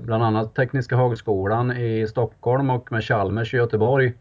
bland 0.00 0.24
annat 0.24 0.54
Tekniska 0.54 0.96
högskolan 0.96 1.76
i 1.76 2.06
Stockholm 2.08 2.70
och 2.70 2.92
med 2.92 3.04
Chalmers 3.04 3.54
i 3.54 3.56
Göteborg. 3.56 4.14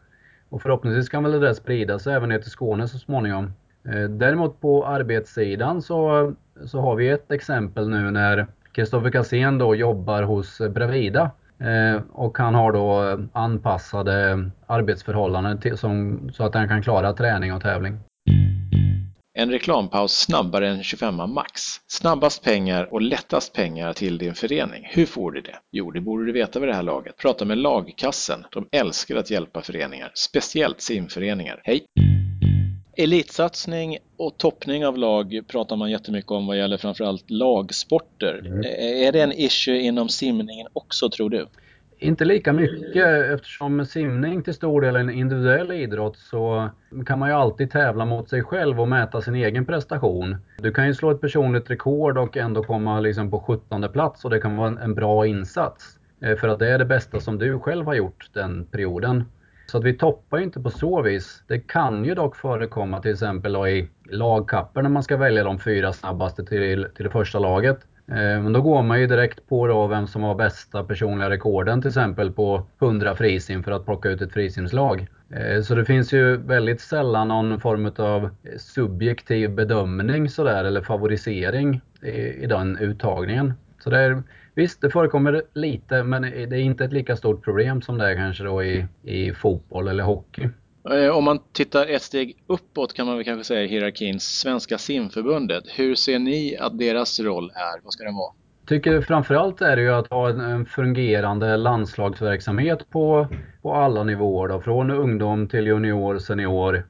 Och 0.50 0.62
förhoppningsvis 0.62 1.10
kan 1.10 1.24
väl 1.24 1.32
det 1.32 1.40
där 1.40 1.54
sprida 1.54 2.00
sig 2.00 2.14
även 2.14 2.30
ner 2.30 2.40
till 2.40 2.52
Skåne 2.52 2.88
så 2.88 2.98
småningom. 2.98 3.54
Eh, 3.86 4.04
däremot 4.10 4.62
på 4.62 4.86
arbetssidan 4.86 5.82
så, 5.82 6.34
så 6.66 6.80
har 6.80 6.96
vi 6.96 7.10
ett 7.10 7.32
exempel 7.32 7.90
nu 7.90 8.12
när 8.12 8.48
Kristoffer 8.72 9.10
Kassén 9.10 9.58
då 9.58 9.76
jobbar 9.76 10.24
hos 10.24 10.62
Bravida 10.70 11.32
eh, 11.60 12.02
och 12.12 12.38
han 12.38 12.56
har 12.56 12.72
då 12.72 13.20
anpassade 13.34 14.50
arbetsförhållanden 14.66 15.60
till, 15.60 15.78
som, 15.78 16.20
så 16.34 16.44
att 16.44 16.54
han 16.54 16.68
kan 16.68 16.84
klara 16.84 17.14
träning 17.14 17.54
och 17.54 17.62
tävling. 17.62 18.00
En 19.40 19.52
reklampaus 19.52 20.12
snabbare 20.12 20.70
än 20.70 20.84
25 20.84 21.16
max. 21.16 21.62
Snabbast 21.88 22.44
pengar 22.44 22.94
och 22.94 23.02
lättast 23.02 23.54
pengar 23.54 23.94
till 23.94 24.18
din 24.18 24.36
förening. 24.36 24.88
Hur 24.92 25.06
får 25.06 25.32
du 25.32 25.42
det? 25.42 25.56
Jo, 25.72 25.92
det 25.92 26.02
borde 26.02 26.26
du 26.26 26.32
veta 26.32 26.60
vid 26.60 26.70
det 26.70 26.76
här 26.76 26.84
laget. 26.84 27.18
Prata 27.18 27.46
med 27.46 27.58
Lagkassen. 27.58 28.46
De 28.52 28.68
älskar 28.72 29.16
att 29.16 29.32
hjälpa 29.32 29.62
föreningar, 29.62 30.12
speciellt 30.14 30.82
simföreningar. 30.82 31.62
Hej! 31.64 31.86
Elitsatsning 32.98 33.98
och 34.18 34.38
toppning 34.38 34.86
av 34.86 34.98
lag 34.98 35.42
pratar 35.48 35.76
man 35.76 35.92
jättemycket 35.92 36.32
om 36.32 36.48
vad 36.48 36.58
gäller 36.58 36.78
framförallt 36.78 37.30
lagsporter. 37.30 38.44
Mm. 38.46 38.60
Är 39.08 39.12
det 39.12 39.22
en 39.22 39.34
issue 39.34 39.80
inom 39.80 40.10
simningen 40.10 40.68
också 40.74 41.10
tror 41.10 41.30
du? 41.30 41.48
Inte 42.00 42.26
lika 42.26 42.54
mycket 42.54 43.08
eftersom 43.34 43.86
simning 43.86 44.44
till 44.44 44.54
stor 44.54 44.82
del 44.82 44.96
är 44.96 45.00
en 45.00 45.10
individuell 45.10 45.72
idrott 45.72 46.18
så 46.18 46.70
kan 47.06 47.20
man 47.20 47.30
ju 47.30 47.36
alltid 47.36 47.72
tävla 47.72 48.06
mot 48.06 48.30
sig 48.30 48.44
själv 48.44 48.82
och 48.82 48.88
mäta 48.88 49.22
sin 49.22 49.36
egen 49.36 49.66
prestation. 49.66 50.36
Du 50.58 50.72
kan 50.72 50.88
ju 50.88 50.94
slå 50.94 51.12
ett 51.12 51.22
personligt 51.22 51.70
rekord 51.70 52.18
och 52.18 52.38
ändå 52.38 52.64
komma 52.64 53.00
liksom 53.00 53.32
på 53.32 53.40
17 53.40 53.90
plats 53.94 54.26
och 54.26 54.32
det 54.32 54.40
kan 54.40 54.58
vara 54.58 54.82
en 54.82 54.96
bra 54.96 55.26
insats. 55.28 56.00
Eh, 56.22 56.36
för 56.36 56.48
att 56.48 56.60
det 56.60 56.70
är 56.70 56.80
det 56.80 56.86
bästa 56.86 57.20
som 57.20 57.38
du 57.38 57.60
själv 57.60 57.86
har 57.86 57.94
gjort 57.94 58.30
den 58.34 58.66
perioden. 58.66 59.24
Så 59.66 59.78
att 59.78 59.84
vi 59.84 59.94
toppar 59.94 60.38
ju 60.38 60.44
inte 60.44 60.60
på 60.60 60.70
så 60.70 61.02
vis. 61.02 61.44
Det 61.48 61.60
kan 61.60 62.06
ju 62.06 62.16
dock 62.16 62.36
förekomma 62.36 63.02
till 63.02 63.12
exempel 63.12 63.56
i 63.56 63.90
lagkapper 64.10 64.82
när 64.82 64.90
man 64.90 65.04
ska 65.04 65.18
välja 65.18 65.44
de 65.44 65.60
fyra 65.60 65.94
snabbaste 65.94 66.46
till, 66.46 66.88
till 66.96 67.06
det 67.06 67.12
första 67.12 67.40
laget. 67.40 67.80
Eh, 68.12 68.42
men 68.42 68.54
då 68.54 68.62
går 68.62 68.84
man 68.84 69.00
ju 69.00 69.08
direkt 69.08 69.48
på 69.48 69.68
då 69.68 69.88
vem 69.88 70.08
som 70.08 70.24
har 70.24 70.36
bästa 70.36 70.84
personliga 70.84 71.30
rekorden 71.30 71.82
till 71.82 71.88
exempel 71.88 72.32
på 72.32 72.68
100 72.82 73.16
frisim 73.16 73.64
för 73.64 73.72
att 73.72 73.86
plocka 73.86 74.10
ut 74.10 74.22
ett 74.22 74.34
frisimslag. 74.34 75.08
Eh, 75.30 75.62
så 75.62 75.76
det 75.76 75.86
finns 75.86 76.14
ju 76.14 76.38
väldigt 76.38 76.82
sällan 76.82 77.28
någon 77.28 77.60
form 77.60 77.92
av 77.98 78.30
subjektiv 78.58 79.52
bedömning 79.52 80.30
sådär 80.30 80.64
eller 80.64 80.82
favorisering 80.82 81.82
i, 82.02 82.44
i 82.44 82.46
den 82.46 82.78
uttagningen. 82.78 83.54
Så 83.80 83.90
det 83.90 84.00
är, 84.00 84.24
Visst, 84.56 84.82
det 84.82 84.90
förekommer 84.90 85.44
lite 85.54 86.04
men 86.04 86.22
det 86.22 86.30
är 86.30 86.54
inte 86.54 86.86
ett 86.86 86.94
lika 86.94 87.16
stort 87.16 87.44
problem 87.44 87.82
som 87.82 87.98
det 87.98 88.12
är 88.12 88.16
kanske 88.16 88.44
då 88.44 88.64
i, 88.64 88.86
i 89.04 89.34
fotboll 89.34 89.88
eller 89.88 90.04
hockey. 90.04 90.50
Eh, 90.92 91.10
om 91.10 91.24
man 91.24 91.40
tittar 91.52 91.88
ett 91.88 92.02
steg 92.02 92.44
uppåt 92.48 92.94
kan 92.94 93.06
man 93.06 93.16
väl 93.16 93.26
kanske 93.26 93.44
säga 93.44 93.64
i 93.64 93.68
hierarkin, 93.68 94.20
Svenska 94.20 94.78
simförbundet. 94.78 95.64
Hur 95.68 95.96
ser 95.96 96.20
ni 96.20 96.58
att 96.60 96.80
deras 96.80 97.20
roll 97.20 97.52
är? 97.56 97.84
Vad 97.84 97.94
ska 97.94 98.04
den 98.04 98.16
vara? 98.16 98.34
Jag 98.62 98.70
tycker 98.70 99.02
framförallt 99.02 99.62
är 99.62 99.76
det 99.76 99.82
ju 99.82 99.94
att 99.94 100.08
ha 100.08 100.30
en 100.30 100.66
fungerande 100.66 101.58
landslagsverksamhet 101.58 102.90
på, 102.90 103.28
på 103.62 103.74
alla 103.74 104.04
nivåer. 104.04 104.48
Då, 104.48 104.62
från 104.62 104.92
ungdom 104.92 105.48
till 105.48 105.68
junior, 105.68 106.20
senior. 106.20 106.88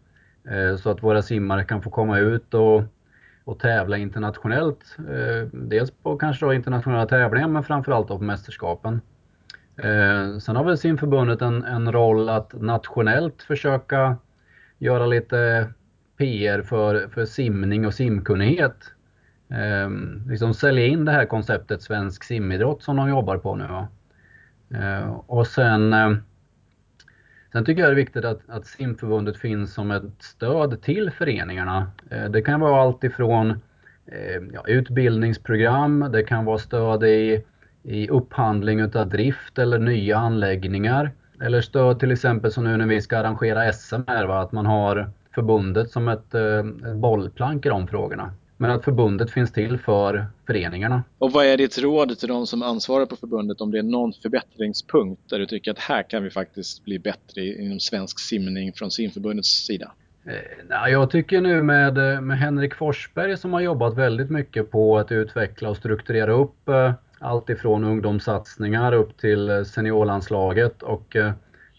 Eh, 0.50 0.78
så 0.78 0.90
att 0.90 1.04
våra 1.04 1.22
simmare 1.22 1.64
kan 1.64 1.82
få 1.82 1.90
komma 1.90 2.20
ut 2.20 2.54
och 2.54 2.84
och 3.48 3.60
tävla 3.60 3.98
internationellt. 3.98 4.98
Eh, 5.00 5.48
dels 5.52 5.92
på 5.92 6.18
kanske 6.18 6.46
då 6.46 6.54
internationella 6.54 7.06
tävlingar 7.06 7.48
men 7.48 7.64
framförallt 7.64 8.08
då 8.08 8.18
på 8.18 8.24
mästerskapen. 8.24 9.02
Eh, 9.78 10.38
sen 10.38 10.56
har 10.56 10.64
väl 10.64 10.78
simförbundet 10.78 11.42
en, 11.42 11.64
en 11.64 11.92
roll 11.92 12.30
att 12.30 12.62
nationellt 12.62 13.42
försöka 13.44 14.18
göra 14.78 15.06
lite 15.06 15.70
PR 16.18 16.62
för, 16.62 17.08
för 17.08 17.26
simning 17.26 17.86
och 17.86 17.94
simkunnighet. 17.94 18.78
Eh, 19.50 19.90
liksom 20.30 20.54
sälja 20.54 20.86
in 20.86 21.06
det 21.06 21.12
här 21.12 21.26
konceptet 21.26 21.82
svensk 21.82 22.24
simidrott 22.24 22.84
som 22.84 22.96
de 22.96 23.10
jobbar 23.10 23.38
på 23.38 23.56
nu. 23.56 23.88
Eh, 24.78 25.10
och 25.10 25.48
sen 25.48 25.94
eh, 25.94 26.12
Sen 27.52 27.66
tycker 27.66 27.82
jag 27.82 27.90
det 27.90 27.94
är 27.94 27.96
viktigt 27.96 28.26
att, 28.26 28.42
att 28.48 28.66
simförbundet 28.66 29.38
finns 29.38 29.74
som 29.74 29.92
ett 29.92 30.04
stöd 30.20 30.82
till 30.82 31.12
föreningarna. 31.12 31.92
Eh, 32.10 32.26
det 32.26 32.42
kan 32.42 32.60
vara 32.60 32.82
allt 32.82 33.04
ifrån 33.04 33.50
eh, 34.06 34.44
ja, 34.54 34.64
utbildningsprogram, 34.68 36.10
det 36.12 36.24
kan 36.24 36.46
vara 36.46 36.58
stöd 36.58 37.04
i, 37.04 37.44
i 37.88 38.10
upphandling 38.10 38.80
utav 38.80 39.10
drift 39.10 39.60
eller 39.60 39.80
nya 39.80 40.18
anläggningar. 40.18 41.12
Eller 41.42 41.62
stöd 41.62 42.00
till 42.00 42.12
exempel 42.12 42.52
som 42.52 42.64
nu 42.64 42.78
när 42.78 42.88
vi 42.88 43.02
ska 43.02 43.18
arrangera 43.18 43.74
SM 43.74 44.02
här, 44.08 44.26
va? 44.26 44.42
att 44.42 44.52
man 44.52 44.66
har 44.66 45.10
förbundet 45.36 45.92
som 45.92 46.08
ett, 46.08 46.34
eh, 46.34 46.90
ett 46.92 46.96
bollplank 46.96 47.66
i 47.66 47.70
de 47.70 47.88
frågorna. 47.88 48.34
Men 48.58 48.72
att 48.72 48.84
förbundet 48.84 49.32
finns 49.32 49.52
till 49.52 49.78
för 49.78 50.26
föreningarna. 50.48 51.04
Och 51.18 51.32
vad 51.32 51.46
är 51.46 51.58
ditt 51.58 51.78
råd 51.78 52.20
till 52.20 52.28
de 52.28 52.48
som 52.48 52.64
ansvarar 52.64 53.06
på 53.06 53.16
förbundet 53.16 53.62
om 53.62 53.72
det 53.72 53.80
är 53.80 53.84
någon 53.84 54.14
förbättringspunkt 54.14 55.30
där 55.30 55.40
du 55.40 55.46
tycker 55.46 55.72
att 55.72 55.80
här 55.80 56.04
kan 56.04 56.24
vi 56.24 56.30
faktiskt 56.30 56.84
bli 56.86 57.00
bättre 57.00 57.46
inom 57.46 57.80
svensk 57.80 58.20
simning 58.20 58.74
från 58.74 58.92
simförbundets 58.92 59.66
sida? 59.66 59.92
Eh, 60.26 60.92
jag 60.92 61.12
tycker 61.12 61.42
nu 61.42 61.64
med, 61.64 61.98
eh, 61.98 62.22
med 62.22 62.38
Henrik 62.38 62.76
Forsberg 62.76 63.38
som 63.38 63.54
har 63.54 63.62
jobbat 63.62 63.98
väldigt 63.98 64.30
mycket 64.30 64.72
på 64.72 64.98
att 64.98 65.12
utveckla 65.12 65.70
och 65.70 65.78
strukturera 65.78 66.32
upp 66.32 66.70
eh, 66.70 66.94
allt 67.20 67.50
ifrån 67.50 67.84
ungdomssatsningar 67.84 68.94
upp 68.94 69.18
till 69.18 69.50
eh, 69.50 69.64
seniorlandslaget 69.64 70.84
och 70.84 71.16
eh, 71.16 71.32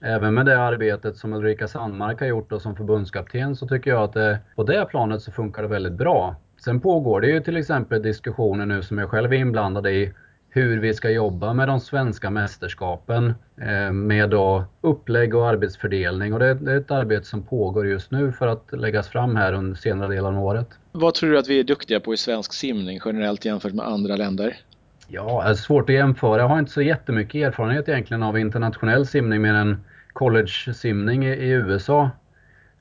även 0.02 0.34
med 0.34 0.46
det 0.46 0.60
arbetet 0.60 1.16
som 1.16 1.32
Ulrika 1.32 1.68
Sandmark 1.68 2.20
har 2.20 2.26
gjort 2.26 2.50
då 2.50 2.60
som 2.60 2.76
förbundskapten 2.76 3.56
så 3.56 3.68
tycker 3.68 3.90
jag 3.90 4.02
att 4.02 4.12
det, 4.12 4.38
på 4.56 4.62
det 4.64 4.84
planet 4.84 5.22
så 5.22 5.32
funkar 5.32 5.62
det 5.62 5.68
väldigt 5.68 5.92
bra. 5.92 6.36
Sen 6.64 6.80
pågår 6.80 7.20
det 7.20 7.28
ju 7.28 7.40
till 7.40 7.56
exempel 7.56 8.02
diskussioner 8.02 8.66
nu 8.66 8.82
som 8.82 8.98
jag 8.98 9.10
själv 9.10 9.32
är 9.32 9.36
inblandad 9.36 9.86
i 9.86 10.12
hur 10.50 10.80
vi 10.80 10.94
ska 10.94 11.10
jobba 11.10 11.52
med 11.52 11.68
de 11.68 11.80
svenska 11.80 12.30
mästerskapen 12.30 13.34
eh, 13.60 13.92
med 13.92 14.30
då 14.30 14.64
upplägg 14.80 15.34
och 15.34 15.48
arbetsfördelning. 15.48 16.32
Och 16.32 16.38
det, 16.38 16.54
det, 16.54 16.72
är 16.72 16.76
ett 16.76 16.90
arbete 16.90 17.26
som 17.26 17.42
pågår 17.42 17.86
just 17.86 18.10
nu 18.10 18.32
för 18.32 18.46
att 18.46 18.68
läggas 18.72 19.08
fram 19.08 19.36
här 19.36 19.52
under 19.52 19.76
senare 19.76 20.14
delen 20.14 20.36
av 20.36 20.44
året. 20.44 20.68
Vad 20.92 21.14
tror 21.14 21.30
du 21.30 21.38
att 21.38 21.48
vi 21.48 21.60
är 21.60 21.64
duktiga 21.64 22.00
på 22.00 22.14
i 22.14 22.16
svensk 22.16 22.52
simning 22.52 23.00
generellt 23.04 23.44
jämfört 23.44 23.72
med 23.72 23.86
andra 23.86 24.16
länder? 24.16 24.56
Ja, 25.10 25.42
det 25.44 25.50
är 25.50 25.54
svårt 25.54 25.90
att 25.90 25.94
jämföra. 25.94 26.40
Jag 26.40 26.48
har 26.48 26.58
inte 26.58 26.70
så 26.70 26.82
jättemycket 26.82 27.34
erfarenhet 27.34 27.88
egentligen 27.88 28.22
av 28.22 28.38
internationell 28.38 29.06
simning 29.06 29.42
mer 29.42 29.54
än 29.54 29.84
college-simning 30.12 31.26
i, 31.26 31.50
USA. 31.50 32.10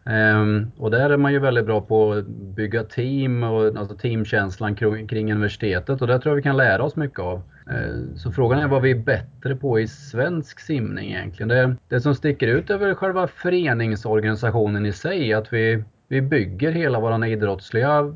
Um, 0.04 0.14
ehm, 0.14 0.72
och 0.78 0.92
där 0.92 1.10
är 1.10 1.18
man 1.18 1.34
ju 1.34 1.40
väldigt 1.40 1.66
bra 1.66 1.82
på 1.82 2.14
att 2.14 2.28
bygga 2.28 2.84
team 2.84 3.44
och 3.44 3.78
alltså 3.78 3.96
teamkänslan 3.96 4.76
kring, 4.76 5.08
kring 5.08 5.32
universitetet 5.32 6.02
och 6.02 6.08
det 6.08 6.20
tror 6.20 6.32
jag 6.32 6.36
vi 6.36 6.42
kan 6.42 6.58
lära 6.58 6.84
oss 6.84 6.96
mycket 6.96 7.20
av. 7.20 7.42
Uh, 7.72 8.16
så 8.16 8.32
frågan 8.32 8.60
är 8.60 8.68
vad 8.68 8.82
vi 8.82 8.92
är 8.92 9.00
bättre 9.00 9.56
på 9.56 9.80
i 9.80 9.88
svensk 9.88 10.60
simning 10.60 11.12
egentligen. 11.12 11.48
Det, 11.48 11.76
det 11.88 12.02
som 12.02 12.16
sticker 12.16 12.48
ut 12.48 12.70
är 12.70 12.78
väl 12.78 12.96
själva 12.96 13.28
föreningsorganisationen 13.28 14.86
i 14.86 14.94
sig, 14.94 15.34
att 15.34 15.54
vi, 15.54 15.84
vi 16.08 16.22
bygger 16.22 16.72
hela 16.72 17.00
vår 17.00 17.26
idrottsliga 17.26 18.02
uh, 18.02 18.14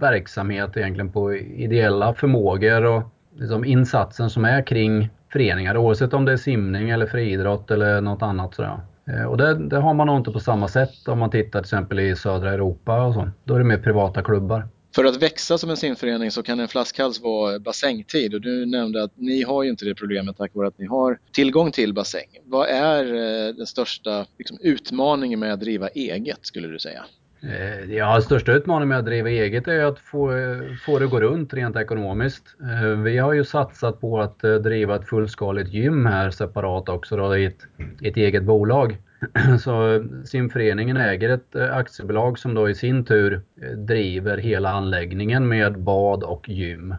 verksamhet 0.00 0.76
egentligen 0.76 1.12
på 1.12 1.34
ideella 1.34 2.14
förmågor 2.14 2.84
och 2.84 3.02
liksom 3.36 3.64
insatsen 3.64 4.30
som 4.30 4.44
är 4.44 4.66
kring 4.66 5.08
föreningar 5.32 5.76
oavsett 5.76 6.14
om 6.14 6.24
det 6.24 6.32
är 6.32 6.36
simning 6.36 6.90
eller 6.90 7.06
friidrott 7.06 7.70
eller 7.70 8.00
något 8.00 8.22
annat. 8.22 8.54
Sådär. 8.54 8.80
Eh, 9.08 9.24
och 9.24 9.36
det, 9.36 9.68
det, 9.68 9.76
har 9.76 9.94
man 9.94 10.06
nog 10.06 10.16
inte 10.16 10.30
på 10.30 10.40
samma 10.40 10.68
sätt 10.68 11.08
om 11.08 11.18
man 11.18 11.30
tittar 11.30 11.60
till 11.60 11.66
exempel 11.66 12.00
i 12.00 12.16
södra 12.16 12.52
Europa 12.52 13.02
och 13.02 13.14
så. 13.14 13.30
Då 13.44 13.54
är 13.54 13.58
det 13.58 13.64
mer 13.64 13.78
privata 13.78 14.22
klubbar. 14.22 14.68
För 14.94 15.04
att 15.04 15.22
växa 15.22 15.58
som 15.58 15.70
en 15.70 15.76
simförening 15.76 16.30
så 16.30 16.42
kan 16.42 16.60
en 16.60 16.68
flaskhals 16.68 17.20
vara 17.20 17.58
bassängtid 17.58 18.34
och 18.34 18.40
du 18.40 18.66
nämnde 18.66 19.02
att 19.02 19.12
ni 19.14 19.42
har 19.42 19.62
ju 19.62 19.70
inte 19.70 19.84
det 19.84 19.94
problemet 19.94 20.36
tack 20.36 20.54
vare 20.54 20.68
att 20.68 20.78
ni 20.78 20.86
har 20.86 21.18
tillgång 21.32 21.70
till 21.70 21.94
bassäng. 21.94 22.28
Vad 22.44 22.68
är 22.68 23.04
eh, 23.04 23.54
den 23.54 23.66
största 23.66 24.26
liksom, 24.38 24.58
utmaningen 24.60 25.40
med 25.40 25.52
att 25.52 25.60
driva 25.60 25.88
eget 25.88 26.46
skulle 26.46 26.68
du 26.68 26.78
säga? 26.78 27.04
Eh, 27.48 27.94
ja, 27.94 28.20
största 28.20 28.52
utmaningen 28.52 28.88
med 28.88 28.98
att 28.98 29.04
driva 29.04 29.28
eget 29.28 29.68
är 29.68 29.84
att 29.84 29.98
få, 29.98 30.32
eh, 30.32 30.58
få 30.86 30.98
det 30.98 31.04
att 31.04 31.10
gå 31.10 31.20
runt 31.20 31.54
rent 31.54 31.76
ekonomiskt. 31.76 32.56
Eh, 32.60 32.88
vi 32.88 33.18
har 33.18 33.32
ju 33.32 33.44
satsat 33.44 34.00
på 34.00 34.20
att 34.20 34.38
driva 34.38 34.96
ett 34.96 35.08
fullskaligt 35.08 35.72
gym 35.72 36.06
här 36.06 36.30
separat 36.30 36.88
också 36.88 37.16
då, 37.16 37.36
i 37.36 37.44
ett, 37.44 37.66
ett 38.02 38.16
eget 38.16 38.42
bolag. 38.42 38.96
Så 39.60 40.04
simföreningen 40.24 40.96
äger 40.96 41.28
ett 41.28 41.56
aktiebolag 41.56 42.38
som 42.38 42.54
då 42.54 42.68
i 42.68 42.74
sin 42.74 43.04
tur 43.04 43.40
driver 43.76 44.38
hela 44.38 44.70
anläggningen 44.70 45.48
med 45.48 45.78
bad 45.78 46.22
och 46.22 46.48
gym. 46.48 46.94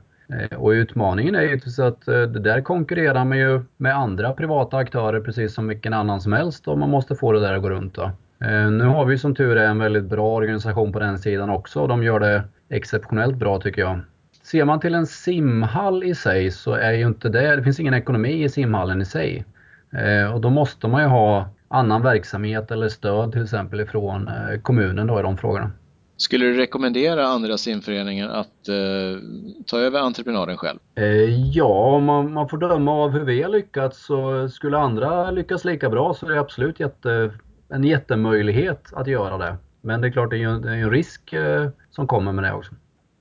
Och 0.58 0.70
utmaningen 0.70 1.36
är 1.36 1.42
ju 1.42 1.84
att 1.84 2.06
det 2.06 2.40
där 2.40 2.62
konkurrerar 2.62 3.26
man 3.26 3.38
ju 3.38 3.62
med 3.78 3.96
andra 3.96 4.34
privata 4.34 4.78
aktörer 4.78 5.22
precis 5.22 5.54
som 5.54 5.68
vilken 5.68 5.94
annan 5.94 6.22
som 6.22 6.34
helst 6.34 6.68
och 6.68 6.78
man 6.78 6.90
måste 6.90 7.16
få 7.16 7.32
det 7.32 7.40
där 7.40 7.54
att 7.54 7.62
gå 7.62 7.70
runt. 7.70 7.96
Då. 7.96 8.12
Eh, 8.42 8.72
nu 8.72 8.84
har 8.84 9.06
vi 9.06 9.18
som 9.18 9.36
tur 9.36 9.58
är 9.58 9.68
en 9.68 9.80
väldigt 9.80 10.04
bra 10.06 10.36
organisation 10.36 10.94
på 10.94 11.00
den 11.00 11.20
sidan 11.20 11.50
också 11.50 11.82
och 11.82 11.88
de 11.88 12.04
gör 12.04 12.20
det 12.20 12.44
exceptionellt 12.70 13.36
bra 13.36 13.60
tycker 13.60 13.82
jag. 13.82 14.00
Ser 14.44 14.66
man 14.66 14.80
till 14.80 14.96
en 14.96 15.08
simhall 15.08 16.04
i 16.04 16.16
sig 16.16 16.52
så 16.52 16.74
är 16.74 16.92
ju 16.92 17.08
inte 17.08 17.30
det, 17.30 17.56
det 17.56 17.64
finns 17.64 17.80
ingen 17.80 17.94
ekonomi 17.94 18.44
i 18.44 18.50
simhallen 18.50 19.02
i 19.02 19.06
sig. 19.06 19.46
Eh, 19.92 20.34
och 20.34 20.42
då 20.42 20.50
måste 20.50 20.88
man 20.88 21.02
ju 21.02 21.08
ha 21.08 21.50
annan 21.68 22.02
verksamhet 22.02 22.72
eller 22.72 22.90
stöd 22.90 23.32
till 23.32 23.44
exempel 23.44 23.80
ifrån 23.80 24.28
eh, 24.28 24.62
kommunen 24.62 25.08
då 25.08 25.20
i 25.20 25.24
de 25.24 25.38
frågorna. 25.38 25.72
Skulle 26.20 26.46
du 26.46 26.54
rekommendera 26.54 27.28
andra 27.28 27.58
simföreningar 27.58 28.30
att 28.30 28.68
eh, 28.68 29.22
ta 29.66 29.80
över 29.80 30.00
entreprenaden 30.00 30.58
själv? 30.58 30.80
Eh, 30.96 31.50
ja, 31.56 31.96
om 31.96 32.04
man, 32.04 32.34
man, 32.34 32.50
får 32.50 32.58
döma 32.58 32.92
av 32.92 33.10
hur 33.10 33.24
vi 33.24 33.42
har 33.42 33.50
lyckats 33.50 34.06
så 34.06 34.50
skulle 34.50 34.78
andra 34.78 35.32
lyckas 35.32 35.66
lika 35.66 35.90
bra 35.90 36.14
så 36.14 36.26
är 36.26 36.30
det 36.30 36.40
absolut 36.40 36.80
jätte, 36.80 37.32
en 37.70 37.84
jättemöjlighet 37.84 38.94
att 38.94 39.08
göra 39.08 39.38
det. 39.38 39.58
Men 39.82 40.02
det 40.02 40.08
är 40.08 40.12
klart, 40.12 40.30
det 40.30 40.36
är 40.36 40.40
ju 40.40 40.60
det 40.60 40.70
är 40.70 40.74
en 40.74 40.92
risk 40.92 41.34
eh, 41.34 41.70
som 41.92 42.08
kommer 42.08 42.32
med 42.32 42.44
det 42.44 42.54
också. 42.54 42.72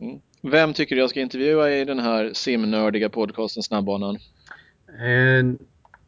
Mm. 0.00 0.20
Vem 0.42 0.72
tycker 0.72 0.94
du 0.94 1.00
jag 1.00 1.10
ska 1.10 1.20
intervjua 1.20 1.70
i 1.70 1.84
den 1.84 1.98
här 1.98 2.30
simnördiga 2.34 3.08
podcasten 3.08 3.62
Snabbbanan? 3.62 4.18
Eh, 4.98 5.56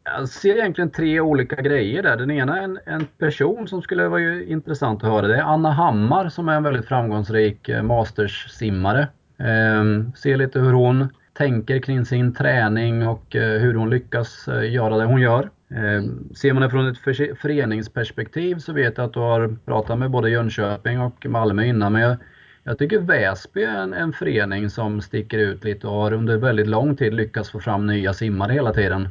jag 0.03 0.29
ser 0.29 0.55
egentligen 0.55 0.91
tre 0.91 1.19
olika 1.19 1.55
grejer 1.55 2.03
där. 2.03 2.17
Den 2.17 2.31
ena 2.31 2.59
är 2.59 2.63
en, 2.63 2.79
en 2.85 3.05
person 3.17 3.67
som 3.67 3.81
skulle 3.81 4.07
vara 4.07 4.43
intressant 4.43 5.03
att 5.03 5.09
höra. 5.09 5.27
Det 5.27 5.37
är 5.37 5.41
Anna 5.41 5.71
Hammar 5.71 6.29
som 6.29 6.49
är 6.49 6.55
en 6.55 6.63
väldigt 6.63 6.85
framgångsrik 6.85 7.69
eh, 7.69 7.83
masters-simmare. 7.83 9.07
Eh, 9.37 10.11
se 10.15 10.37
lite 10.37 10.59
hur 10.59 10.73
hon 10.73 11.07
tänker 11.33 11.79
kring 11.79 12.05
sin 12.05 12.33
träning 12.33 13.07
och 13.07 13.35
eh, 13.35 13.61
hur 13.61 13.73
hon 13.73 13.89
lyckas 13.89 14.47
eh, 14.47 14.73
göra 14.73 14.97
det 14.97 15.05
hon 15.05 15.21
gör. 15.21 15.49
Eh, 15.71 16.03
ser 16.35 16.53
man 16.53 16.61
det 16.63 16.69
från 16.69 16.87
ett 16.87 16.97
föreningsperspektiv 17.39 18.55
så 18.55 18.73
vet 18.73 18.97
jag 18.97 19.05
att 19.05 19.13
du 19.13 19.19
har 19.19 19.55
pratat 19.65 19.99
med 19.99 20.11
både 20.11 20.29
Jönköping 20.29 20.99
och 20.99 21.25
Malmö 21.25 21.65
innan. 21.65 21.93
Men 21.93 22.01
jag, 22.01 22.17
jag 22.63 22.77
tycker 22.77 22.99
Väsby 22.99 23.63
är 23.63 23.75
en, 23.75 23.93
en, 23.93 24.13
förening 24.13 24.69
som 24.69 25.01
sticker 25.01 25.37
ut 25.37 25.63
lite 25.63 25.87
och 25.87 25.93
har 25.93 26.13
under 26.13 26.37
väldigt 26.37 26.67
lång 26.67 26.95
tid 26.95 27.13
lyckats 27.13 27.51
få 27.51 27.59
fram 27.59 27.87
nya 27.87 28.13
simmare 28.13 28.53
hela 28.53 28.73
tiden. 28.73 29.09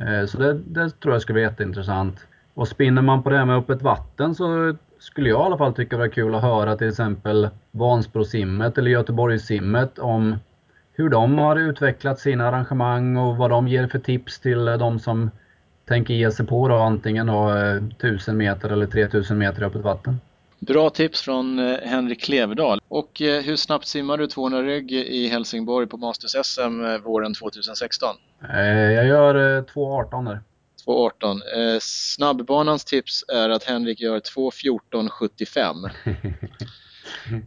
Eh, 0.00 0.26
så 0.26 0.38
det, 0.38 0.52
det 0.52 0.90
tror 0.90 1.14
jag 1.14 1.22
skulle 1.22 1.34
bli 1.34 1.42
jätteintressant. 1.42 2.26
Och 2.54 2.68
spinner 2.68 3.02
man 3.02 3.22
på 3.22 3.30
det 3.30 3.36
här 3.36 3.44
med 3.44 3.56
öppet 3.56 3.82
vatten 3.82 4.34
så 4.34 4.76
skulle 4.98 5.28
jag 5.28 5.40
i 5.40 5.44
alla 5.44 5.58
fall 5.58 5.74
tycka 5.74 5.96
det 5.96 6.02
var 6.02 6.08
kul 6.08 6.34
att 6.34 6.42
höra 6.42 6.76
till 6.76 6.88
exempel 6.88 7.48
Vansbrosimmet 7.70 8.78
eller 8.78 8.90
Göteborgssimmet 8.90 9.98
om 9.98 10.36
hur 10.92 11.08
de 11.08 11.38
har 11.38 11.56
utvecklat 11.56 12.18
sina 12.18 12.48
arrangemang 12.48 13.16
och 13.16 13.36
vad 13.36 13.50
de 13.50 13.68
ger 13.68 13.86
för 13.86 13.98
tips 13.98 14.40
till 14.40 14.64
de 14.64 14.98
som 14.98 15.30
tänker 15.86 16.14
ge 16.14 16.30
sig 16.30 16.46
på 16.46 16.68
då 16.68 16.74
antingen 16.74 17.26
då, 17.26 17.50
1000 17.50 18.36
meter 18.36 18.70
eller 18.70 18.86
3000 18.86 19.38
meter 19.38 19.62
i 19.62 19.64
öppet 19.64 19.82
vatten. 19.82 20.20
Bra 20.66 20.90
tips 20.90 21.22
från 21.22 21.58
eh, 21.58 21.78
Henrik 21.82 22.22
Kleverdal. 22.22 22.80
Och 22.88 23.22
eh, 23.22 23.42
hur 23.42 23.56
snabbt 23.56 23.86
simmar 23.86 24.18
du 24.18 24.26
200 24.26 24.62
rygg 24.62 24.92
i 24.92 25.28
Helsingborg 25.28 25.86
på 25.86 25.96
Masters-SM 25.96 26.94
eh, 26.94 26.98
våren 26.98 27.34
2016? 27.34 28.16
Jag 28.40 29.06
gör 29.06 29.62
2.18 29.62 30.28
där. 30.28 30.40
2.18. 30.86 31.78
Snabbbanans 31.80 32.84
tips 32.84 33.24
är 33.28 33.48
att 33.48 33.64
Henrik 33.64 34.00
gör 34.00 34.20
2.14.75. 34.20 35.90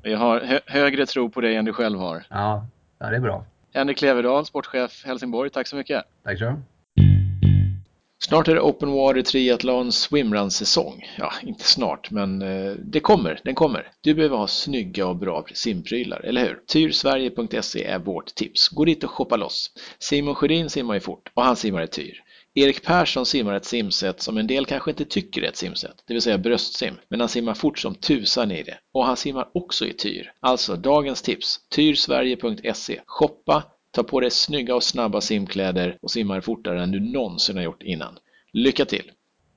Jag 0.03 0.17
har 0.25 0.41
hö 0.41 0.59
högre 0.65 1.05
tro 1.05 1.29
på 1.29 1.41
dig 1.41 1.55
än 1.55 1.65
du 1.65 1.73
själv 1.73 1.99
har. 1.99 2.23
Ja, 2.29 2.67
det 2.99 3.05
är 3.05 3.19
bra. 3.19 3.45
Henrik 3.73 3.97
Kleverdal, 3.97 4.45
sportchef 4.45 5.05
Helsingborg. 5.05 5.49
Tack 5.49 5.67
så 5.67 5.75
mycket. 5.75 6.03
Tack 6.23 6.39
så 6.39 6.55
Snart 8.19 8.47
är 8.47 8.55
det 8.55 8.61
Open 8.61 8.91
Water 8.91 9.21
Triathlon 9.21 9.91
Swimrun-säsong. 9.91 11.09
Ja, 11.17 11.33
inte 11.43 11.63
snart, 11.63 12.11
men 12.11 12.41
eh, 12.41 12.71
det 12.71 12.99
kommer, 12.99 13.39
den 13.43 13.55
kommer. 13.55 13.91
Du 14.01 14.13
behöver 14.13 14.37
ha 14.37 14.47
snygga 14.47 15.07
och 15.07 15.15
bra 15.15 15.45
simprylar, 15.53 16.19
eller 16.19 16.41
hur? 16.41 16.59
Tyrsverige.se 16.67 17.83
är 17.83 17.99
vårt 17.99 18.35
tips. 18.35 18.69
Gå 18.69 18.85
dit 18.85 19.03
och 19.03 19.11
shoppa 19.11 19.35
loss. 19.35 19.71
Simon 19.99 20.35
Sjödin 20.35 20.69
simmar 20.69 20.93
ju 20.93 20.99
fort 20.99 21.31
och 21.33 21.43
han 21.43 21.55
simmar 21.55 21.83
i 21.83 21.87
Tyr. 21.87 22.23
Erik 22.59 22.83
Persson 22.83 23.25
simmar 23.25 23.53
ett 23.53 23.65
simsätt 23.65 24.21
som 24.21 24.37
en 24.37 24.47
del 24.47 24.65
kanske 24.65 24.91
inte 24.91 25.05
tycker 25.05 25.41
är 25.41 25.47
ett 25.47 25.57
simsätt, 25.57 26.03
det 26.07 26.13
vill 26.13 26.21
säga 26.21 26.37
bröstsim, 26.37 26.93
men 27.09 27.19
han 27.19 27.29
simmar 27.29 27.53
fort 27.53 27.79
som 27.79 27.95
tusan 27.95 28.51
i 28.51 28.63
det. 28.63 28.77
Och 28.93 29.05
han 29.05 29.17
simmar 29.17 29.49
också 29.53 29.85
i 29.85 29.93
Tyr. 29.93 30.31
Alltså, 30.39 30.75
dagens 30.75 31.21
tips, 31.21 31.59
tyrsverige.se. 31.69 33.01
Shoppa, 33.05 33.63
Ta 33.91 34.03
på 34.03 34.19
dig 34.19 34.31
snygga 34.31 34.75
och 34.75 34.83
snabba 34.83 35.21
simkläder 35.21 35.97
och 36.01 36.11
simmar 36.11 36.41
fortare 36.41 36.83
än 36.83 36.91
du 36.91 36.99
någonsin 36.99 37.55
har 37.55 37.63
gjort 37.63 37.83
innan. 37.83 38.17
Lycka 38.53 38.85
till! 38.85 39.11